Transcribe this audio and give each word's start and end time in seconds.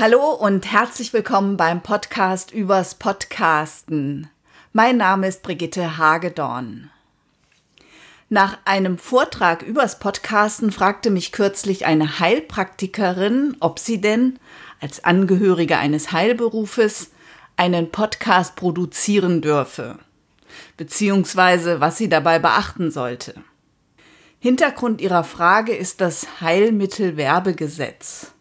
Hallo 0.00 0.30
und 0.30 0.64
herzlich 0.64 1.12
willkommen 1.12 1.58
beim 1.58 1.82
Podcast 1.82 2.52
übers 2.52 2.94
Podcasten. 2.94 4.30
Mein 4.72 4.96
Name 4.96 5.28
ist 5.28 5.42
Brigitte 5.42 5.98
Hagedorn. 5.98 6.90
Nach 8.30 8.56
einem 8.64 8.96
Vortrag 8.96 9.60
übers 9.60 9.98
Podcasten 9.98 10.72
fragte 10.72 11.10
mich 11.10 11.32
kürzlich 11.32 11.84
eine 11.84 12.18
Heilpraktikerin, 12.18 13.58
ob 13.60 13.78
sie 13.78 14.00
denn 14.00 14.38
als 14.80 15.04
Angehörige 15.04 15.76
eines 15.76 16.12
Heilberufes 16.12 17.10
einen 17.58 17.92
Podcast 17.92 18.56
produzieren 18.56 19.42
dürfe, 19.42 19.98
beziehungsweise 20.78 21.82
was 21.82 21.98
sie 21.98 22.08
dabei 22.08 22.38
beachten 22.38 22.90
sollte. 22.90 23.34
Hintergrund 24.38 25.02
ihrer 25.02 25.24
Frage 25.24 25.76
ist 25.76 26.00
das 26.00 26.40
Heilmittelwerbegesetz. 26.40 28.32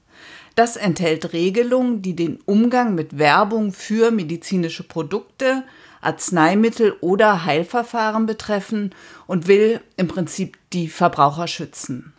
Das 0.59 0.75
enthält 0.75 1.31
Regelungen, 1.31 2.01
die 2.01 2.17
den 2.17 2.41
Umgang 2.43 2.93
mit 2.93 3.17
Werbung 3.17 3.71
für 3.71 4.11
medizinische 4.11 4.83
Produkte, 4.83 5.63
Arzneimittel 6.01 6.97
oder 6.99 7.45
Heilverfahren 7.45 8.25
betreffen 8.25 8.93
und 9.25 9.47
will 9.47 9.79
im 9.95 10.09
Prinzip 10.09 10.57
die 10.73 10.89
Verbraucher 10.89 11.47
schützen. 11.47 12.11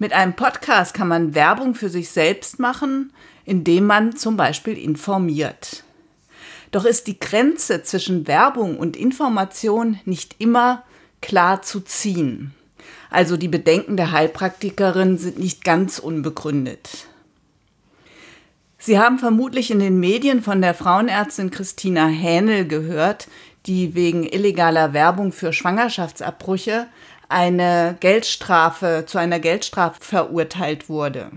Mit 0.00 0.12
einem 0.12 0.34
Podcast 0.34 0.92
kann 0.92 1.06
man 1.06 1.36
Werbung 1.36 1.76
für 1.76 1.88
sich 1.88 2.10
selbst 2.10 2.58
machen, 2.58 3.12
indem 3.44 3.86
man 3.86 4.16
zum 4.16 4.36
Beispiel 4.36 4.76
informiert. 4.76 5.84
Doch 6.72 6.84
ist 6.84 7.06
die 7.06 7.20
Grenze 7.20 7.84
zwischen 7.84 8.26
Werbung 8.26 8.76
und 8.76 8.96
Information 8.96 10.00
nicht 10.04 10.34
immer 10.40 10.82
klar 11.20 11.62
zu 11.62 11.78
ziehen. 11.78 12.54
Also 13.08 13.36
die 13.36 13.46
Bedenken 13.46 13.96
der 13.96 14.10
Heilpraktikerin 14.10 15.16
sind 15.16 15.38
nicht 15.38 15.62
ganz 15.62 16.00
unbegründet. 16.00 17.06
Sie 18.82 18.98
haben 18.98 19.18
vermutlich 19.18 19.70
in 19.70 19.78
den 19.78 20.00
Medien 20.00 20.40
von 20.40 20.62
der 20.62 20.72
Frauenärztin 20.72 21.50
Christina 21.50 22.06
Hähnel 22.06 22.66
gehört, 22.66 23.28
die 23.66 23.94
wegen 23.94 24.24
illegaler 24.24 24.94
Werbung 24.94 25.32
für 25.32 25.52
Schwangerschaftsabbrüche 25.52 26.86
eine 27.28 27.98
Geldstrafe 28.00 29.04
zu 29.06 29.18
einer 29.18 29.38
Geldstrafe 29.38 30.00
verurteilt 30.00 30.88
wurde. 30.88 31.30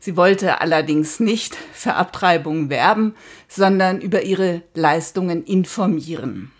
Sie 0.00 0.16
wollte 0.16 0.62
allerdings 0.62 1.20
nicht 1.20 1.58
für 1.74 1.92
Abtreibung 1.92 2.70
werben, 2.70 3.16
sondern 3.48 4.00
über 4.00 4.22
ihre 4.22 4.62
Leistungen 4.72 5.44
informieren. 5.44 6.50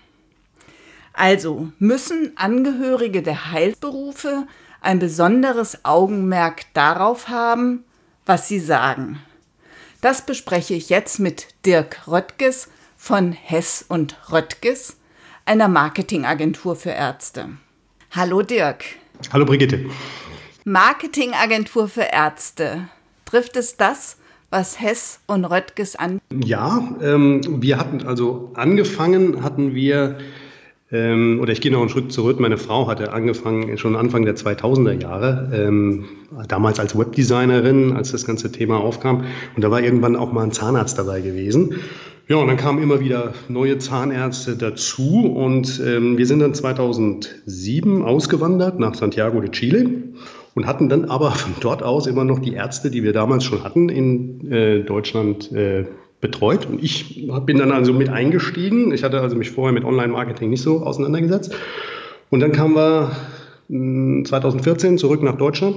Also 1.14 1.72
müssen 1.78 2.32
Angehörige 2.36 3.22
der 3.22 3.50
Heilberufe 3.50 4.46
ein 4.82 4.98
besonderes 4.98 5.86
Augenmerk 5.86 6.66
darauf 6.74 7.28
haben, 7.28 7.84
was 8.26 8.46
sie 8.46 8.60
sagen. 8.60 9.18
Das 10.02 10.26
bespreche 10.26 10.74
ich 10.74 10.88
jetzt 10.88 11.20
mit 11.20 11.46
Dirk 11.64 12.08
Röttges 12.08 12.68
von 12.96 13.30
Hess 13.30 13.84
und 13.86 14.16
Röttges, 14.32 14.96
einer 15.44 15.68
Marketingagentur 15.68 16.74
für 16.74 16.90
Ärzte. 16.90 17.50
Hallo 18.10 18.42
Dirk. 18.42 18.84
Hallo 19.32 19.44
Brigitte. 19.44 19.86
Marketingagentur 20.64 21.86
für 21.86 22.08
Ärzte. 22.12 22.88
Trifft 23.26 23.54
es 23.54 23.76
das, 23.76 24.16
was 24.50 24.80
Hess 24.80 25.20
und 25.28 25.44
Röttges 25.44 25.94
an? 25.94 26.20
Ja, 26.32 26.96
ähm, 27.00 27.62
wir 27.62 27.78
hatten 27.78 28.04
also 28.04 28.50
angefangen, 28.54 29.44
hatten 29.44 29.72
wir 29.72 30.18
ähm, 30.92 31.40
oder 31.40 31.52
ich 31.52 31.60
gehe 31.60 31.72
noch 31.72 31.80
einen 31.80 31.88
Schritt 31.88 32.12
zurück. 32.12 32.38
Meine 32.38 32.58
Frau 32.58 32.86
hatte 32.86 33.12
angefangen 33.12 33.78
schon 33.78 33.96
Anfang 33.96 34.24
der 34.24 34.36
2000er 34.36 35.00
Jahre, 35.00 35.50
ähm, 35.54 36.04
damals 36.48 36.78
als 36.78 36.96
Webdesignerin, 36.96 37.92
als 37.94 38.12
das 38.12 38.26
ganze 38.26 38.52
Thema 38.52 38.78
aufkam. 38.78 39.24
Und 39.56 39.64
da 39.64 39.70
war 39.70 39.80
irgendwann 39.80 40.16
auch 40.16 40.32
mal 40.32 40.44
ein 40.44 40.52
Zahnarzt 40.52 40.98
dabei 40.98 41.22
gewesen. 41.22 41.76
Ja, 42.28 42.36
und 42.36 42.46
dann 42.46 42.56
kamen 42.56 42.82
immer 42.82 43.00
wieder 43.00 43.32
neue 43.48 43.78
Zahnärzte 43.78 44.56
dazu 44.56 45.26
und 45.26 45.82
ähm, 45.84 46.18
wir 46.18 46.26
sind 46.26 46.38
dann 46.38 46.54
2007 46.54 48.02
ausgewandert 48.02 48.78
nach 48.78 48.94
Santiago 48.94 49.40
de 49.40 49.50
Chile 49.50 49.90
und 50.54 50.66
hatten 50.66 50.88
dann 50.88 51.06
aber 51.06 51.32
von 51.32 51.54
dort 51.60 51.82
aus 51.82 52.06
immer 52.06 52.24
noch 52.24 52.38
die 52.38 52.54
Ärzte, 52.54 52.90
die 52.90 53.02
wir 53.02 53.12
damals 53.12 53.44
schon 53.44 53.64
hatten, 53.64 53.88
in 53.88 54.50
äh, 54.52 54.82
Deutschland 54.84 55.50
äh, 55.52 55.86
betreut. 56.22 56.64
Und 56.66 56.82
ich 56.82 57.28
bin 57.44 57.58
dann 57.58 57.72
also 57.72 57.92
mit 57.92 58.08
eingestiegen. 58.08 58.92
Ich 58.92 59.02
hatte 59.02 59.20
also 59.20 59.36
mich 59.36 59.50
vorher 59.50 59.74
mit 59.74 59.84
Online-Marketing 59.84 60.48
nicht 60.48 60.62
so 60.62 60.82
auseinandergesetzt. 60.82 61.54
Und 62.30 62.40
dann 62.40 62.52
kamen 62.52 62.74
wir 62.74 63.10
2014 63.68 64.90
hm, 64.90 64.98
zurück 64.98 65.22
nach 65.22 65.36
Deutschland 65.36 65.76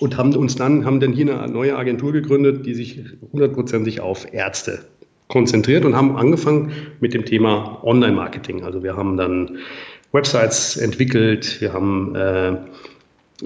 und 0.00 0.18
haben 0.18 0.34
uns 0.34 0.56
dann, 0.56 0.84
haben 0.84 1.00
dann 1.00 1.12
hier 1.12 1.40
eine 1.40 1.50
neue 1.50 1.76
Agentur 1.76 2.12
gegründet, 2.12 2.66
die 2.66 2.74
sich 2.74 3.00
hundertprozentig 3.32 4.00
auf 4.00 4.32
Ärzte 4.34 4.80
konzentriert 5.28 5.84
und 5.84 5.96
haben 5.96 6.16
angefangen 6.16 6.72
mit 7.00 7.14
dem 7.14 7.24
Thema 7.24 7.82
Online-Marketing. 7.84 8.64
Also 8.64 8.82
wir 8.82 8.96
haben 8.96 9.16
dann 9.16 9.58
Websites 10.10 10.76
entwickelt, 10.76 11.60
wir 11.60 11.72
haben 11.72 12.14
äh, 12.14 12.56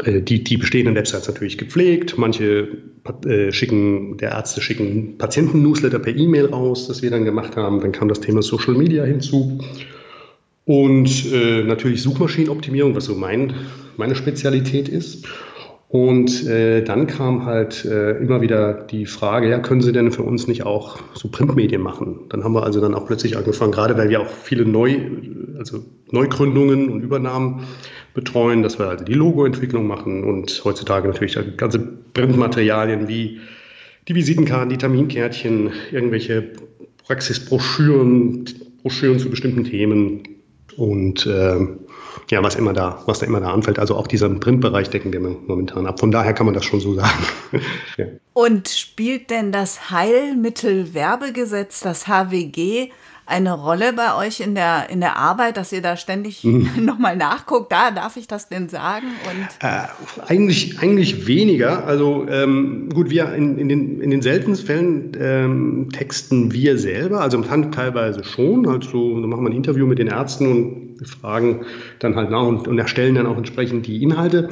die, 0.05 0.45
die 0.45 0.57
bestehenden 0.57 0.95
Websites 0.95 1.27
natürlich 1.29 1.59
gepflegt. 1.59 2.19
Manche 2.19 2.69
äh, 3.25 3.53
schicken, 3.53 4.17
der 4.19 4.33
Ärzte 4.33 4.61
schicken 4.61 5.17
Patienten-Newsletter 5.19 5.99
per 5.99 6.15
E-Mail 6.15 6.47
raus, 6.47 6.89
das 6.89 7.03
wir 7.03 7.11
dann 7.11 7.25
gemacht 7.25 7.57
haben. 7.57 7.81
Dann 7.81 7.93
kam 7.93 8.09
das 8.09 8.21
Thema 8.21 8.43
Social 8.43 8.75
Media 8.75 9.05
hinzu. 9.05 9.59
Und 10.65 11.33
äh, 11.33 11.63
natürlich 11.63 12.03
Suchmaschinenoptimierung, 12.03 12.95
was 12.95 13.05
so 13.05 13.15
mein, 13.15 13.55
meine 13.97 14.17
Spezialität 14.17 14.89
ist. 14.89 15.27
Und 15.89 16.45
äh, 16.47 16.83
dann 16.83 17.07
kam 17.07 17.47
halt 17.47 17.85
äh, 17.85 18.19
immer 18.19 18.41
wieder 18.41 18.75
die 18.75 19.07
Frage, 19.07 19.49
ja, 19.49 19.61
können 19.61 19.83
Sie 19.83 19.93
denn 19.93 20.11
für 20.11 20.25
uns 20.25 20.49
nicht 20.49 20.65
auch 20.65 20.99
so 21.15 21.29
Printmedien 21.29 21.81
machen? 21.81 22.27
Dann 22.29 22.43
haben 22.43 22.55
wir 22.55 22.65
also 22.65 22.81
dann 22.81 22.95
auch 22.95 23.07
plötzlich 23.07 23.37
angefangen, 23.37 23.71
gerade 23.71 23.97
weil 23.97 24.09
wir 24.09 24.21
auch 24.21 24.29
viele 24.29 24.65
Neu, 24.67 24.97
also 25.59 25.85
Neugründungen 26.11 26.91
und 26.91 27.03
Übernahmen 27.03 27.67
betreuen, 28.15 28.65
dass 28.65 28.81
wir 28.81 28.89
also 28.89 29.05
die 29.05 29.15
Logoentwicklung 29.15 29.87
machen 29.87 30.25
und 30.25 30.61
heutzutage 30.65 31.07
natürlich 31.07 31.39
ganze 31.57 31.79
Printmaterialien 32.15 33.07
wie 33.07 33.41
die 34.09 34.15
Visitenkarten, 34.15 34.71
die 34.71 34.79
Terminkärtchen, 34.79 35.71
irgendwelche 35.93 36.53
Praxisbroschüren, 37.07 38.45
Broschüren 38.83 39.19
zu 39.21 39.31
bestimmten 39.31 39.65
Themen 39.65 40.36
und 40.77 41.27
äh, 41.27 41.67
ja, 42.31 42.43
was 42.43 42.57
immer 42.57 42.73
da, 42.73 43.03
was 43.07 43.21
da 43.21 43.27
immer 43.27 43.41
da 43.41 43.53
anfällt. 43.53 43.79
Also 43.79 43.95
auch 43.97 44.07
diesen 44.07 44.41
Printbereich 44.41 44.91
decken 44.91 45.13
wir 45.13 45.21
momentan 45.21 45.87
ab. 45.87 46.01
Von 46.01 46.11
daher 46.11 46.35
kann 46.35 46.47
man 46.47 46.55
das 46.55 46.65
schon 46.65 46.81
so 46.81 46.95
sagen. 46.95 47.25
ja. 47.97 48.07
Und 48.33 48.69
spielt 48.69 49.31
denn 49.31 49.53
das 49.53 49.91
Heilmittelwerbegesetz, 49.91 51.81
das 51.81 52.09
HWG, 52.09 52.91
eine 53.27 53.53
Rolle 53.53 53.93
bei 53.93 54.15
euch 54.17 54.41
in 54.41 54.55
der, 54.55 54.89
in 54.89 55.01
der 55.01 55.17
Arbeit, 55.17 55.57
dass 55.57 55.73
ihr 55.73 55.83
da 55.83 55.97
ständig 55.97 56.45
mhm. 56.45 56.71
nochmal 56.85 57.17
nachguckt? 57.17 57.73
Da 57.73 57.91
darf 57.91 58.17
ich 58.17 58.29
das 58.29 58.49
denn 58.49 58.69
sagen? 58.69 59.07
Und 59.29 59.69
äh, 59.69 59.87
eigentlich, 60.27 60.79
eigentlich 60.81 61.27
weniger. 61.27 61.85
Also 61.87 62.27
ähm, 62.29 62.89
gut, 62.95 63.11
wir 63.11 63.35
in, 63.35 63.59
in, 63.59 63.69
den, 63.69 64.01
in 64.01 64.11
den 64.11 64.23
seltensten 64.23 64.67
Fällen 64.67 65.13
ähm, 65.21 65.89
texten 65.93 66.53
wir 66.53 66.79
selber, 66.79 67.21
also 67.21 67.37
im 67.37 67.51
Hand 67.51 67.75
teilweise 67.75 68.23
schon. 68.25 68.67
Also 68.69 69.21
da 69.21 69.27
machen 69.27 69.45
wir 69.45 69.51
ein 69.51 69.57
Interview 69.57 69.87
mit 69.87 69.99
den 69.99 70.09
Ärzten 70.09 70.47
und 70.51 70.87
fragen 71.07 71.67
dann 71.99 72.15
halt 72.15 72.31
nach 72.31 72.47
und, 72.47 72.69
und 72.69 72.79
erstellen 72.79 73.17
dann 73.17 73.27
auch 73.27 73.37
entsprechend 73.37 73.87
die 73.87 74.03
Inhalte. 74.03 74.49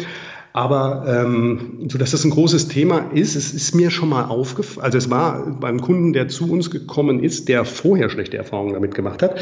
Aber 0.56 1.04
ähm, 1.08 1.88
so 1.88 1.98
dass 1.98 2.12
das 2.12 2.24
ein 2.24 2.30
großes 2.30 2.68
Thema 2.68 3.10
ist, 3.12 3.34
es 3.34 3.52
ist 3.52 3.74
mir 3.74 3.90
schon 3.90 4.08
mal 4.08 4.26
aufgefallen, 4.26 4.84
also 4.84 4.98
es 4.98 5.10
war 5.10 5.58
beim 5.58 5.80
Kunden, 5.80 6.12
der 6.12 6.28
zu 6.28 6.48
uns 6.48 6.70
gekommen 6.70 7.18
ist, 7.18 7.48
der 7.48 7.64
vorher 7.64 8.08
schlechte 8.08 8.36
Erfahrungen 8.36 8.72
damit 8.72 8.94
gemacht 8.94 9.20
hat. 9.20 9.40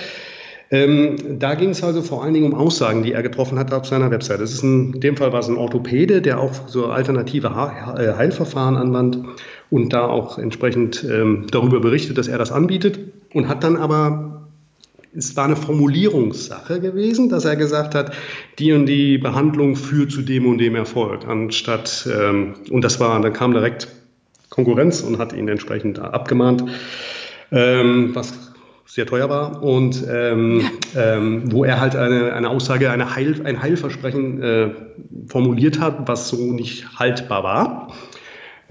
Ähm, 0.71 1.39
da 1.39 1.55
ging 1.55 1.69
es 1.69 1.85
also 1.85 2.01
vor 2.01 2.25
allen 2.25 2.33
Dingen 2.33 2.51
um 2.51 2.59
Aussagen, 2.59 3.03
die 3.03 3.13
er 3.13 3.23
getroffen 3.23 3.59
hat 3.59 3.75
auf 3.75 3.85
seiner 3.85 4.11
Website. 4.11 4.41
Das 4.41 4.55
ist 4.55 4.63
ein, 4.63 4.95
in 4.95 5.01
dem 5.03 5.19
Fall 5.19 5.35
war 5.35 5.41
es 5.41 5.49
ein 5.49 5.59
Orthopäde, 5.59 6.23
der 6.23 6.41
auch 6.41 6.67
so 6.67 6.87
alternative 6.87 7.49
äh, 7.49 8.15
Heilverfahren 8.17 8.79
anwandt 8.79 9.19
und 9.69 9.93
da 9.93 10.07
auch 10.07 10.39
entsprechend 10.39 11.05
ähm, 11.05 11.47
darüber 11.51 11.81
berichtet, 11.81 12.17
dass 12.17 12.27
er 12.27 12.39
das 12.39 12.53
anbietet 12.53 12.99
und 13.35 13.49
hat 13.49 13.65
dann 13.65 13.77
aber 13.77 14.32
es 15.15 15.37
war 15.37 15.45
eine 15.45 15.57
Formulierungssache 15.57 16.81
gewesen, 16.81 17.29
dass 17.29 17.45
er 17.45 17.57
gesagt 17.57 17.95
hat, 17.95 18.13
die 18.59 18.73
und 18.73 18.87
die 18.87 19.19
Behandlung 19.19 19.77
führt 19.77 20.11
zu 20.11 20.23
dem 20.23 20.47
und 20.47 20.59
dem 20.59 20.75
Erfolg, 20.75 21.27
anstatt, 21.27 22.09
ähm, 22.11 22.55
und 22.71 22.83
das 22.83 22.99
war, 23.01 23.21
dann 23.21 23.33
kam 23.33 23.53
direkt 23.53 23.89
Konkurrenz 24.49 25.01
und 25.01 25.19
hat 25.19 25.33
ihn 25.33 25.49
entsprechend 25.49 25.99
abgemahnt, 25.99 26.65
ähm, 27.51 28.15
was 28.15 28.53
sehr 28.87 29.07
teuer 29.07 29.31
war 29.31 29.63
und 29.63 30.05
ähm, 30.11 30.63
ähm, 30.95 31.51
wo 31.51 31.65
er 31.65 31.81
halt 31.81 31.97
eine, 31.97 32.35
eine 32.35 32.51
Aussage, 32.51 32.91
eine 32.91 33.15
Heil, 33.15 33.41
ein 33.45 33.63
Heilversprechen 33.63 34.43
äh, 34.43 34.71
formuliert 35.27 35.81
hat, 35.81 36.07
was 36.09 36.29
so 36.29 36.53
nicht 36.53 36.99
haltbar 36.99 37.43
war 37.43 37.89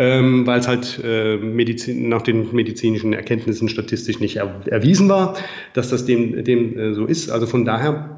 ähm, 0.01 0.47
weil 0.47 0.59
es 0.59 0.67
halt 0.67 0.99
äh, 1.03 1.37
Medizin, 1.37 2.09
nach 2.09 2.23
den 2.23 2.55
medizinischen 2.55 3.13
Erkenntnissen 3.13 3.69
statistisch 3.69 4.19
nicht 4.19 4.37
er, 4.37 4.49
erwiesen 4.65 5.07
war, 5.09 5.35
dass 5.73 5.89
das 5.89 6.05
dem, 6.05 6.43
dem 6.43 6.75
äh, 6.75 6.93
so 6.95 7.05
ist. 7.05 7.29
Also 7.29 7.45
von 7.45 7.65
daher 7.65 8.17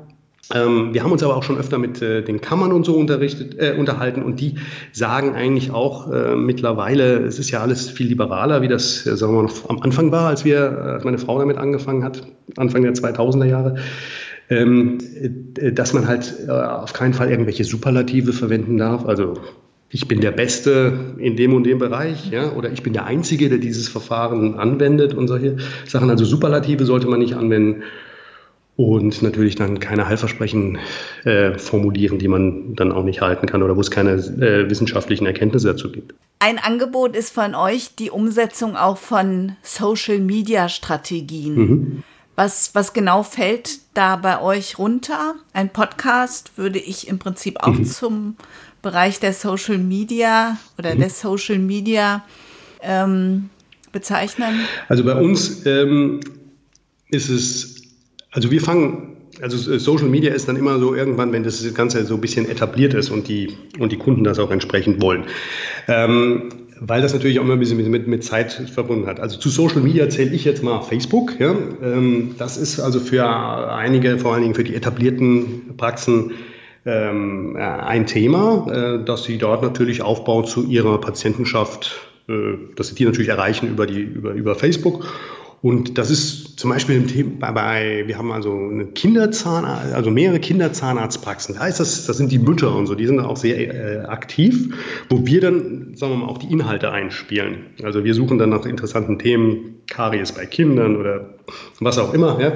Ähm, 0.53 0.93
wir 0.93 1.03
haben 1.03 1.11
uns 1.13 1.23
aber 1.23 1.37
auch 1.37 1.43
schon 1.43 1.57
öfter 1.57 1.77
mit 1.77 2.01
äh, 2.01 2.21
den 2.21 2.41
Kammern 2.41 2.73
und 2.73 2.85
so 2.85 2.95
unterrichtet, 2.95 3.55
äh, 3.57 3.75
unterhalten 3.79 4.21
und 4.23 4.41
die 4.41 4.55
sagen 4.91 5.35
eigentlich 5.35 5.71
auch 5.71 6.11
äh, 6.11 6.35
mittlerweile, 6.35 7.19
es 7.25 7.39
ist 7.39 7.49
ja 7.51 7.61
alles 7.61 7.89
viel 7.89 8.07
liberaler, 8.07 8.61
wie 8.61 8.67
das, 8.67 9.05
äh, 9.07 9.15
sagen 9.15 9.33
wir 9.35 9.43
mal, 9.43 9.51
am 9.69 9.79
Anfang 9.81 10.11
war, 10.11 10.27
als 10.27 10.43
wir, 10.43 10.57
äh, 10.57 10.91
als 10.95 11.05
meine 11.05 11.17
Frau 11.17 11.39
damit 11.39 11.57
angefangen 11.57 12.03
hat, 12.03 12.27
Anfang 12.57 12.83
der 12.83 12.93
2000er 12.93 13.45
Jahre. 13.45 13.75
Ähm, 14.49 14.97
äh, 15.57 15.71
dass 15.71 15.93
man 15.93 16.07
halt 16.07 16.49
auf 16.49 16.91
keinen 16.91 17.13
Fall 17.13 17.29
irgendwelche 17.31 17.63
Superlative 17.63 18.33
verwenden 18.33 18.77
darf. 18.77 19.05
Also 19.05 19.35
ich 19.93 20.07
bin 20.07 20.21
der 20.21 20.31
Beste 20.31 21.13
in 21.19 21.35
dem 21.35 21.53
und 21.53 21.65
dem 21.65 21.77
Bereich, 21.77 22.31
ja, 22.31 22.51
oder 22.53 22.71
ich 22.71 22.81
bin 22.81 22.93
der 22.93 23.05
Einzige, 23.05 23.47
der 23.47 23.59
dieses 23.59 23.87
Verfahren 23.87 24.55
anwendet 24.55 25.13
und 25.13 25.27
solche 25.27 25.57
Sachen. 25.85 26.09
Also 26.09 26.25
Superlative 26.25 26.83
sollte 26.85 27.07
man 27.07 27.19
nicht 27.19 27.35
anwenden 27.35 27.83
und 28.75 29.21
natürlich 29.21 29.53
dann 29.53 29.79
keine 29.79 30.07
Heilversprechen 30.07 30.79
äh, 31.25 31.59
formulieren, 31.59 32.17
die 32.17 32.27
man 32.27 32.73
dann 32.73 32.91
auch 32.91 33.03
nicht 33.03 33.21
halten 33.21 33.45
kann 33.45 33.61
oder 33.61 33.77
wo 33.77 33.81
es 33.81 33.91
keine 33.91 34.13
äh, 34.13 34.67
wissenschaftlichen 34.67 35.27
Erkenntnisse 35.27 35.67
dazu 35.67 35.91
gibt. 35.91 36.15
Ein 36.39 36.57
Angebot 36.57 37.15
ist 37.15 37.29
von 37.29 37.53
euch 37.53 37.93
die 37.95 38.09
Umsetzung 38.09 38.75
auch 38.75 38.97
von 38.97 39.55
Social-Media-Strategien. 39.61 41.55
Mhm. 41.55 42.03
Was, 42.35 42.73
was 42.73 42.93
genau 42.93 43.21
fällt 43.21 43.77
da 43.93 44.15
bei 44.15 44.41
euch 44.41 44.79
runter? 44.79 45.35
Ein 45.53 45.69
Podcast 45.69 46.57
würde 46.57 46.79
ich 46.79 47.07
im 47.07 47.19
Prinzip 47.19 47.61
auch 47.61 47.75
mhm. 47.75 47.85
zum 47.85 48.37
Bereich 48.83 49.19
der 49.19 49.33
Social 49.33 49.79
Media 49.79 50.59
oder 50.77 50.93
mhm. 50.93 50.99
des 50.99 51.19
Social 51.19 51.57
Media 51.57 52.23
ähm, 52.83 53.49
bezeichnen? 53.91 54.59
Also 54.89 55.03
bei 55.03 55.15
uns 55.15 55.65
ähm, 55.65 56.19
ist 57.09 57.29
es 57.29 57.73
also 58.33 58.49
wir 58.51 58.61
fangen, 58.61 59.15
also 59.41 59.77
Social 59.77 60.09
Media 60.09 60.33
ist 60.33 60.47
dann 60.47 60.57
immer 60.57 60.79
so 60.79 60.95
irgendwann, 60.95 61.31
wenn 61.31 61.43
das 61.43 61.73
Ganze 61.73 62.03
so 62.05 62.15
ein 62.15 62.21
bisschen 62.21 62.49
etabliert 62.49 62.93
ist 62.93 63.09
und 63.09 63.27
die, 63.27 63.53
und 63.79 63.91
die 63.91 63.97
Kunden 63.97 64.23
das 64.23 64.39
auch 64.39 64.51
entsprechend 64.51 65.01
wollen. 65.01 65.25
Ähm, 65.87 66.49
weil 66.79 67.01
das 67.01 67.13
natürlich 67.13 67.39
auch 67.39 67.43
immer 67.43 67.53
ein 67.53 67.59
bisschen 67.59 67.91
mit, 67.91 68.07
mit 68.07 68.23
Zeit 68.23 68.51
verbunden 68.51 69.07
hat. 69.07 69.19
Also 69.19 69.37
zu 69.37 69.49
Social 69.49 69.81
Media 69.81 70.09
zähle 70.09 70.31
ich 70.31 70.43
jetzt 70.43 70.63
mal 70.63 70.81
Facebook. 70.81 71.39
Ja? 71.39 71.55
Ähm, 71.81 72.35
das 72.37 72.57
ist 72.57 72.79
also 72.79 72.99
für 72.99 73.25
einige, 73.25 74.17
vor 74.17 74.33
allen 74.33 74.41
Dingen 74.41 74.55
für 74.55 74.63
die 74.63 74.75
etablierten 74.75 75.77
Praxen, 75.77 76.31
ähm, 76.85 77.55
ein 77.57 78.05
Thema, 78.05 78.67
äh, 78.69 79.05
dass 79.05 79.23
sie 79.23 79.37
dort 79.37 79.61
natürlich 79.61 80.01
aufbauen 80.01 80.45
zu 80.45 80.65
ihrer 80.65 80.99
Patientenschaft, 80.99 81.99
äh, 82.27 82.33
dass 82.75 82.87
sie 82.89 82.95
die 82.95 83.05
natürlich 83.05 83.29
erreichen 83.29 83.69
über, 83.69 83.85
die, 83.85 84.01
über, 84.01 84.31
über 84.31 84.55
Facebook 84.55 85.05
und 85.63 85.97
das 85.97 86.11
ist 86.11 86.59
zum 86.59 86.71
Beispiel 86.71 86.97
im 86.97 87.07
Thema 87.07 87.51
bei, 87.53 88.03
wir 88.05 88.17
haben 88.17 88.33
also 88.33 88.51
eine 88.51 88.87
Kinderzahnarzt, 88.87 89.93
also 89.93 90.11
mehrere 90.11 90.41
Kinderzahnarztpraxen. 90.41 91.55
Da 91.55 91.67
ist 91.67 91.79
das, 91.79 92.05
das 92.05 92.17
sind 92.17 92.33
die 92.33 92.37
Mütter 92.37 92.75
und 92.75 92.85
so, 92.85 92.95
die 92.95 93.05
sind 93.05 93.21
auch 93.21 93.37
sehr 93.37 94.01
äh, 94.03 94.05
aktiv, 94.05 94.75
wo 95.09 95.25
wir 95.25 95.39
dann, 95.39 95.95
sagen 95.95 96.11
wir 96.11 96.17
mal, 96.17 96.27
auch 96.27 96.37
die 96.37 96.51
Inhalte 96.51 96.91
einspielen. 96.91 97.67
Also 97.81 98.03
wir 98.03 98.13
suchen 98.13 98.39
dann 98.39 98.49
nach 98.49 98.65
interessanten 98.65 99.17
Themen, 99.19 99.75
Karies 99.87 100.33
bei 100.33 100.45
Kindern 100.45 100.97
oder 100.97 101.29
was 101.79 101.97
auch 101.97 102.13
immer, 102.13 102.41
ja, 102.41 102.51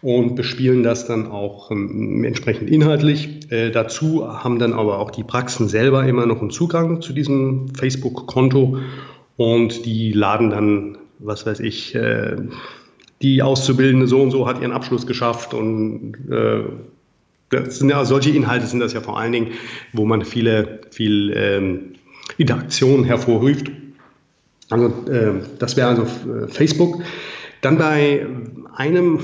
und 0.00 0.36
bespielen 0.36 0.82
das 0.82 1.06
dann 1.06 1.26
auch 1.26 1.70
ähm, 1.70 2.24
entsprechend 2.24 2.70
inhaltlich. 2.70 3.50
Äh, 3.50 3.70
dazu 3.70 4.26
haben 4.26 4.58
dann 4.58 4.72
aber 4.72 4.98
auch 4.98 5.10
die 5.10 5.24
Praxen 5.24 5.68
selber 5.68 6.06
immer 6.06 6.26
noch 6.26 6.40
einen 6.40 6.50
Zugang 6.50 7.00
zu 7.02 7.12
diesem 7.12 7.68
Facebook-Konto 7.74 8.78
und 9.36 9.84
die 9.84 10.12
laden 10.12 10.50
dann 10.50 10.98
was 11.18 11.46
weiß 11.46 11.60
ich, 11.60 11.94
äh, 11.94 12.36
die 13.22 13.42
Auszubildende 13.42 14.06
so 14.06 14.22
und 14.22 14.30
so 14.30 14.46
hat 14.46 14.60
ihren 14.60 14.72
Abschluss 14.72 15.06
geschafft 15.06 15.54
und 15.54 16.14
äh, 16.30 16.62
das 17.50 17.78
sind 17.78 17.88
ja 17.88 18.04
solche 18.04 18.30
Inhalte 18.30 18.66
sind 18.66 18.80
das 18.80 18.92
ja 18.92 19.00
vor 19.00 19.18
allen 19.18 19.32
Dingen, 19.32 19.48
wo 19.92 20.04
man 20.04 20.24
viele, 20.24 20.80
viel 20.90 21.32
ähm, 21.34 21.94
Interaktion 22.36 23.04
hervorruft. 23.04 23.70
Also 24.70 24.86
äh, 25.10 25.40
das 25.58 25.76
wäre 25.76 25.88
also 25.88 26.02
äh, 26.02 26.46
Facebook. 26.46 27.02
Dann 27.62 27.78
bei 27.78 28.26
einem 28.76 29.20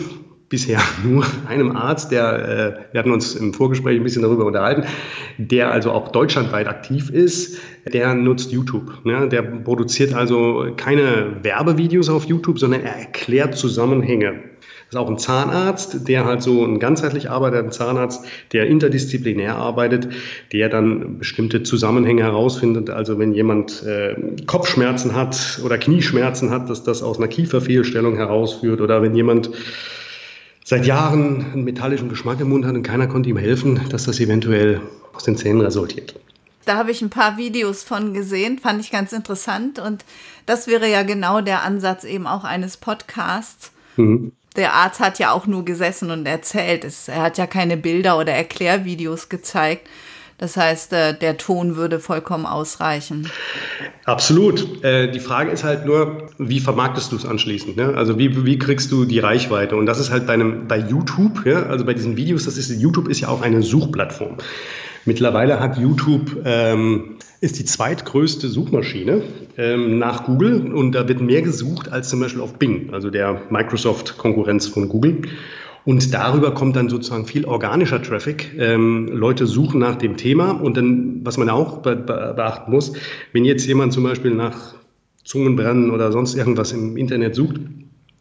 bisher 0.48 0.80
nur 1.04 1.24
einem 1.48 1.76
Arzt, 1.76 2.10
der, 2.10 2.78
äh, 2.88 2.92
wir 2.92 2.98
hatten 3.00 3.12
uns 3.12 3.34
im 3.34 3.54
Vorgespräch 3.54 3.98
ein 3.98 4.02
bisschen 4.02 4.22
darüber 4.22 4.44
unterhalten, 4.44 4.84
der 5.38 5.70
also 5.70 5.90
auch 5.90 6.08
deutschlandweit 6.08 6.68
aktiv 6.68 7.10
ist, 7.10 7.58
der 7.92 8.14
nutzt 8.14 8.52
YouTube. 8.52 9.04
Ne? 9.04 9.28
Der 9.28 9.42
produziert 9.42 10.14
also 10.14 10.68
keine 10.76 11.38
Werbevideos 11.42 12.08
auf 12.08 12.24
YouTube, 12.24 12.58
sondern 12.58 12.82
er 12.82 12.96
erklärt 12.96 13.56
Zusammenhänge. 13.56 14.54
Das 14.86 15.00
ist 15.00 15.06
auch 15.06 15.10
ein 15.10 15.18
Zahnarzt, 15.18 16.08
der 16.08 16.24
halt 16.24 16.42
so 16.42 16.64
ein 16.64 16.78
ganzheitlich 16.78 17.30
arbeitender 17.30 17.70
Zahnarzt, 17.70 18.24
der 18.52 18.66
interdisziplinär 18.66 19.56
arbeitet, 19.56 20.08
der 20.52 20.68
dann 20.68 21.18
bestimmte 21.18 21.62
Zusammenhänge 21.62 22.22
herausfindet. 22.22 22.90
Also 22.90 23.18
wenn 23.18 23.32
jemand 23.32 23.82
äh, 23.82 24.14
Kopfschmerzen 24.46 25.14
hat 25.14 25.60
oder 25.64 25.78
Knieschmerzen 25.78 26.50
hat, 26.50 26.68
dass 26.68 26.84
das 26.84 27.02
aus 27.02 27.18
einer 27.18 27.28
Kieferfehlstellung 27.28 28.16
herausführt 28.16 28.80
oder 28.80 29.02
wenn 29.02 29.14
jemand 29.14 29.50
seit 30.64 30.86
Jahren 30.86 31.52
einen 31.52 31.64
metallischen 31.64 32.08
Geschmack 32.08 32.40
im 32.40 32.48
Mund 32.48 32.64
hat 32.64 32.74
und 32.74 32.82
keiner 32.82 33.06
konnte 33.06 33.28
ihm 33.28 33.36
helfen, 33.36 33.80
dass 33.90 34.04
das 34.04 34.18
eventuell 34.18 34.80
aus 35.12 35.24
den 35.24 35.36
Zähnen 35.36 35.60
resultiert. 35.60 36.18
Da 36.64 36.76
habe 36.76 36.90
ich 36.90 37.02
ein 37.02 37.10
paar 37.10 37.36
Videos 37.36 37.84
von 37.84 38.14
gesehen, 38.14 38.58
fand 38.58 38.80
ich 38.80 38.90
ganz 38.90 39.12
interessant. 39.12 39.78
Und 39.78 40.04
das 40.46 40.66
wäre 40.66 40.90
ja 40.90 41.02
genau 41.02 41.42
der 41.42 41.62
Ansatz 41.62 42.04
eben 42.04 42.26
auch 42.26 42.42
eines 42.42 42.78
Podcasts. 42.78 43.70
Mhm. 43.96 44.32
Der 44.56 44.72
Arzt 44.72 45.00
hat 45.00 45.18
ja 45.18 45.32
auch 45.32 45.46
nur 45.46 45.64
gesessen 45.64 46.10
und 46.10 46.26
erzählt. 46.26 46.86
Er 47.08 47.22
hat 47.22 47.38
ja 47.38 47.46
keine 47.46 47.76
Bilder 47.76 48.18
oder 48.18 48.32
Erklärvideos 48.32 49.28
gezeigt. 49.28 49.88
Das 50.38 50.56
heißt, 50.56 50.92
äh, 50.92 51.18
der 51.18 51.36
Ton 51.36 51.76
würde 51.76 52.00
vollkommen 52.00 52.46
ausreichen. 52.46 53.30
Absolut. 54.04 54.82
Äh, 54.82 55.10
die 55.10 55.20
Frage 55.20 55.50
ist 55.50 55.64
halt 55.64 55.86
nur, 55.86 56.28
wie 56.38 56.60
vermarktest 56.60 57.12
du 57.12 57.16
es 57.16 57.24
anschließend? 57.24 57.76
Ne? 57.76 57.94
Also 57.96 58.18
wie, 58.18 58.44
wie 58.44 58.58
kriegst 58.58 58.90
du 58.90 59.04
die 59.04 59.20
Reichweite? 59.20 59.76
Und 59.76 59.86
das 59.86 59.98
ist 59.98 60.10
halt 60.10 60.26
bei, 60.26 60.36
bei 60.36 60.78
YouTube, 60.78 61.46
also 61.46 61.84
bei 61.84 61.94
diesen 61.94 62.16
Videos, 62.16 62.44
das 62.44 62.56
ist, 62.56 62.70
YouTube 62.70 63.08
ist 63.08 63.20
ja 63.20 63.28
auch 63.28 63.42
eine 63.42 63.62
Suchplattform. 63.62 64.36
Mittlerweile 65.06 65.60
hat 65.60 65.78
YouTube, 65.78 66.38
ähm, 66.44 67.16
ist 67.40 67.58
die 67.58 67.64
zweitgrößte 67.64 68.48
Suchmaschine 68.48 69.22
ähm, 69.58 69.98
nach 69.98 70.24
Google 70.24 70.72
und 70.72 70.92
da 70.92 71.06
wird 71.06 71.20
mehr 71.20 71.42
gesucht 71.42 71.92
als 71.92 72.08
zum 72.08 72.20
Beispiel 72.20 72.40
auf 72.40 72.54
Bing, 72.54 72.88
also 72.92 73.10
der 73.10 73.42
Microsoft-Konkurrenz 73.50 74.66
von 74.66 74.88
Google. 74.88 75.22
Und 75.84 76.14
darüber 76.14 76.54
kommt 76.54 76.76
dann 76.76 76.88
sozusagen 76.88 77.26
viel 77.26 77.44
organischer 77.44 78.02
Traffic. 78.02 78.54
Ähm, 78.58 79.08
Leute 79.08 79.46
suchen 79.46 79.80
nach 79.80 79.96
dem 79.96 80.16
Thema 80.16 80.52
und 80.52 80.76
dann, 80.76 81.20
was 81.24 81.36
man 81.36 81.50
auch 81.50 81.78
be 81.78 81.94
beachten 81.96 82.70
muss, 82.70 82.94
wenn 83.32 83.44
jetzt 83.44 83.66
jemand 83.66 83.92
zum 83.92 84.04
Beispiel 84.04 84.32
nach 84.32 84.74
Zungenbrennen 85.24 85.90
oder 85.90 86.10
sonst 86.12 86.34
irgendwas 86.34 86.72
im 86.72 86.96
Internet 86.96 87.34
sucht, 87.34 87.56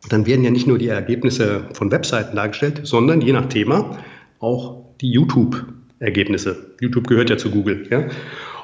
dann 0.09 0.25
werden 0.25 0.43
ja 0.43 0.51
nicht 0.51 0.67
nur 0.67 0.77
die 0.77 0.87
Ergebnisse 0.87 1.65
von 1.73 1.91
Webseiten 1.91 2.35
dargestellt, 2.35 2.81
sondern 2.83 3.21
je 3.21 3.31
nach 3.31 3.47
Thema 3.47 3.97
auch 4.39 4.83
die 4.99 5.11
YouTube-Ergebnisse. 5.11 6.73
YouTube 6.81 7.07
gehört 7.07 7.29
ja 7.29 7.37
zu 7.37 7.49
Google. 7.49 7.87
Ja? 7.89 8.05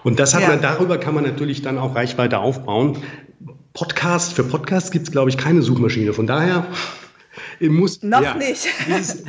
Und 0.03 0.19
das 0.19 0.33
hat 0.33 0.41
ja. 0.41 0.49
man, 0.49 0.61
darüber 0.61 0.97
kann 0.97 1.15
man 1.15 1.23
natürlich 1.23 1.61
dann 1.61 1.77
auch 1.77 1.95
Reichweite 1.95 2.39
aufbauen. 2.39 2.97
Podcast, 3.73 4.33
für 4.33 4.43
Podcasts 4.43 4.91
gibt 4.91 5.07
es, 5.07 5.11
glaube 5.11 5.29
ich, 5.29 5.37
keine 5.37 5.61
Suchmaschine. 5.61 6.11
Von 6.11 6.27
daher 6.27 6.67
muss, 7.67 8.01
Noch 8.03 8.21
ja, 8.21 8.35
nicht. 8.35 8.67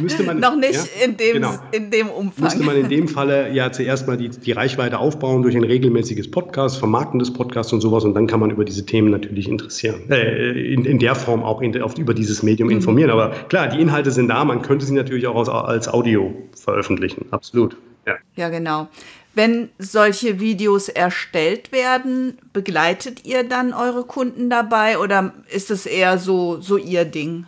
müsste 0.01 0.23
man, 0.23 0.39
Noch 0.41 0.57
nicht 0.57 0.75
ja, 0.75 1.05
in, 1.05 1.17
dem, 1.17 1.35
genau. 1.35 1.55
in 1.73 1.91
dem 1.91 2.09
Umfang. 2.09 2.45
Müsste 2.45 2.63
man 2.63 2.77
in 2.77 2.89
dem 2.89 3.09
Falle 3.09 3.53
ja 3.53 3.73
zuerst 3.73 4.07
mal 4.07 4.17
die, 4.17 4.29
die 4.29 4.53
Reichweite 4.53 4.99
aufbauen 4.99 5.43
durch 5.43 5.57
ein 5.57 5.65
regelmäßiges 5.65 6.31
Podcast, 6.31 6.79
Vermarkten 6.79 7.19
des 7.19 7.33
Podcasts 7.33 7.73
und 7.73 7.81
sowas 7.81 8.05
und 8.05 8.15
dann 8.15 8.27
kann 8.27 8.41
man 8.41 8.51
über 8.51 8.65
diese 8.65 8.87
Themen 8.87 9.11
natürlich 9.11 9.49
interessieren. 9.49 10.03
Äh, 10.11 10.73
in, 10.73 10.85
in 10.85 10.99
der 10.99 11.15
Form 11.15 11.43
auch 11.43 11.61
in, 11.61 11.81
auf, 11.83 11.99
über 11.99 12.15
dieses 12.15 12.43
Medium 12.43 12.69
mhm. 12.69 12.77
informieren. 12.77 13.11
Aber 13.11 13.31
klar, 13.49 13.69
die 13.69 13.81
Inhalte 13.81 14.11
sind 14.11 14.29
da, 14.29 14.45
man 14.45 14.63
könnte 14.63 14.87
sie 14.87 14.95
natürlich 14.95 15.27
auch 15.27 15.37
als, 15.37 15.49
als 15.49 15.89
Audio 15.89 16.33
veröffentlichen. 16.55 17.27
Absolut. 17.31 17.77
Ja, 18.07 18.15
ja 18.37 18.49
genau. 18.49 18.89
Wenn 19.35 19.71
solche 19.79 20.41
Videos 20.41 20.89
erstellt 20.89 21.71
werden, 21.71 22.39
begleitet 22.53 23.25
ihr 23.25 23.45
dann 23.45 23.73
eure 23.73 24.05
Kunden 24.05 24.51
dabei 24.51 24.99
oder 24.99 25.33
ist 25.49 25.71
es 25.71 25.87
eher 25.87 26.19
so, 26.19 26.61
so 26.61 26.77
ihr 26.77 27.05
Ding? 27.05 27.47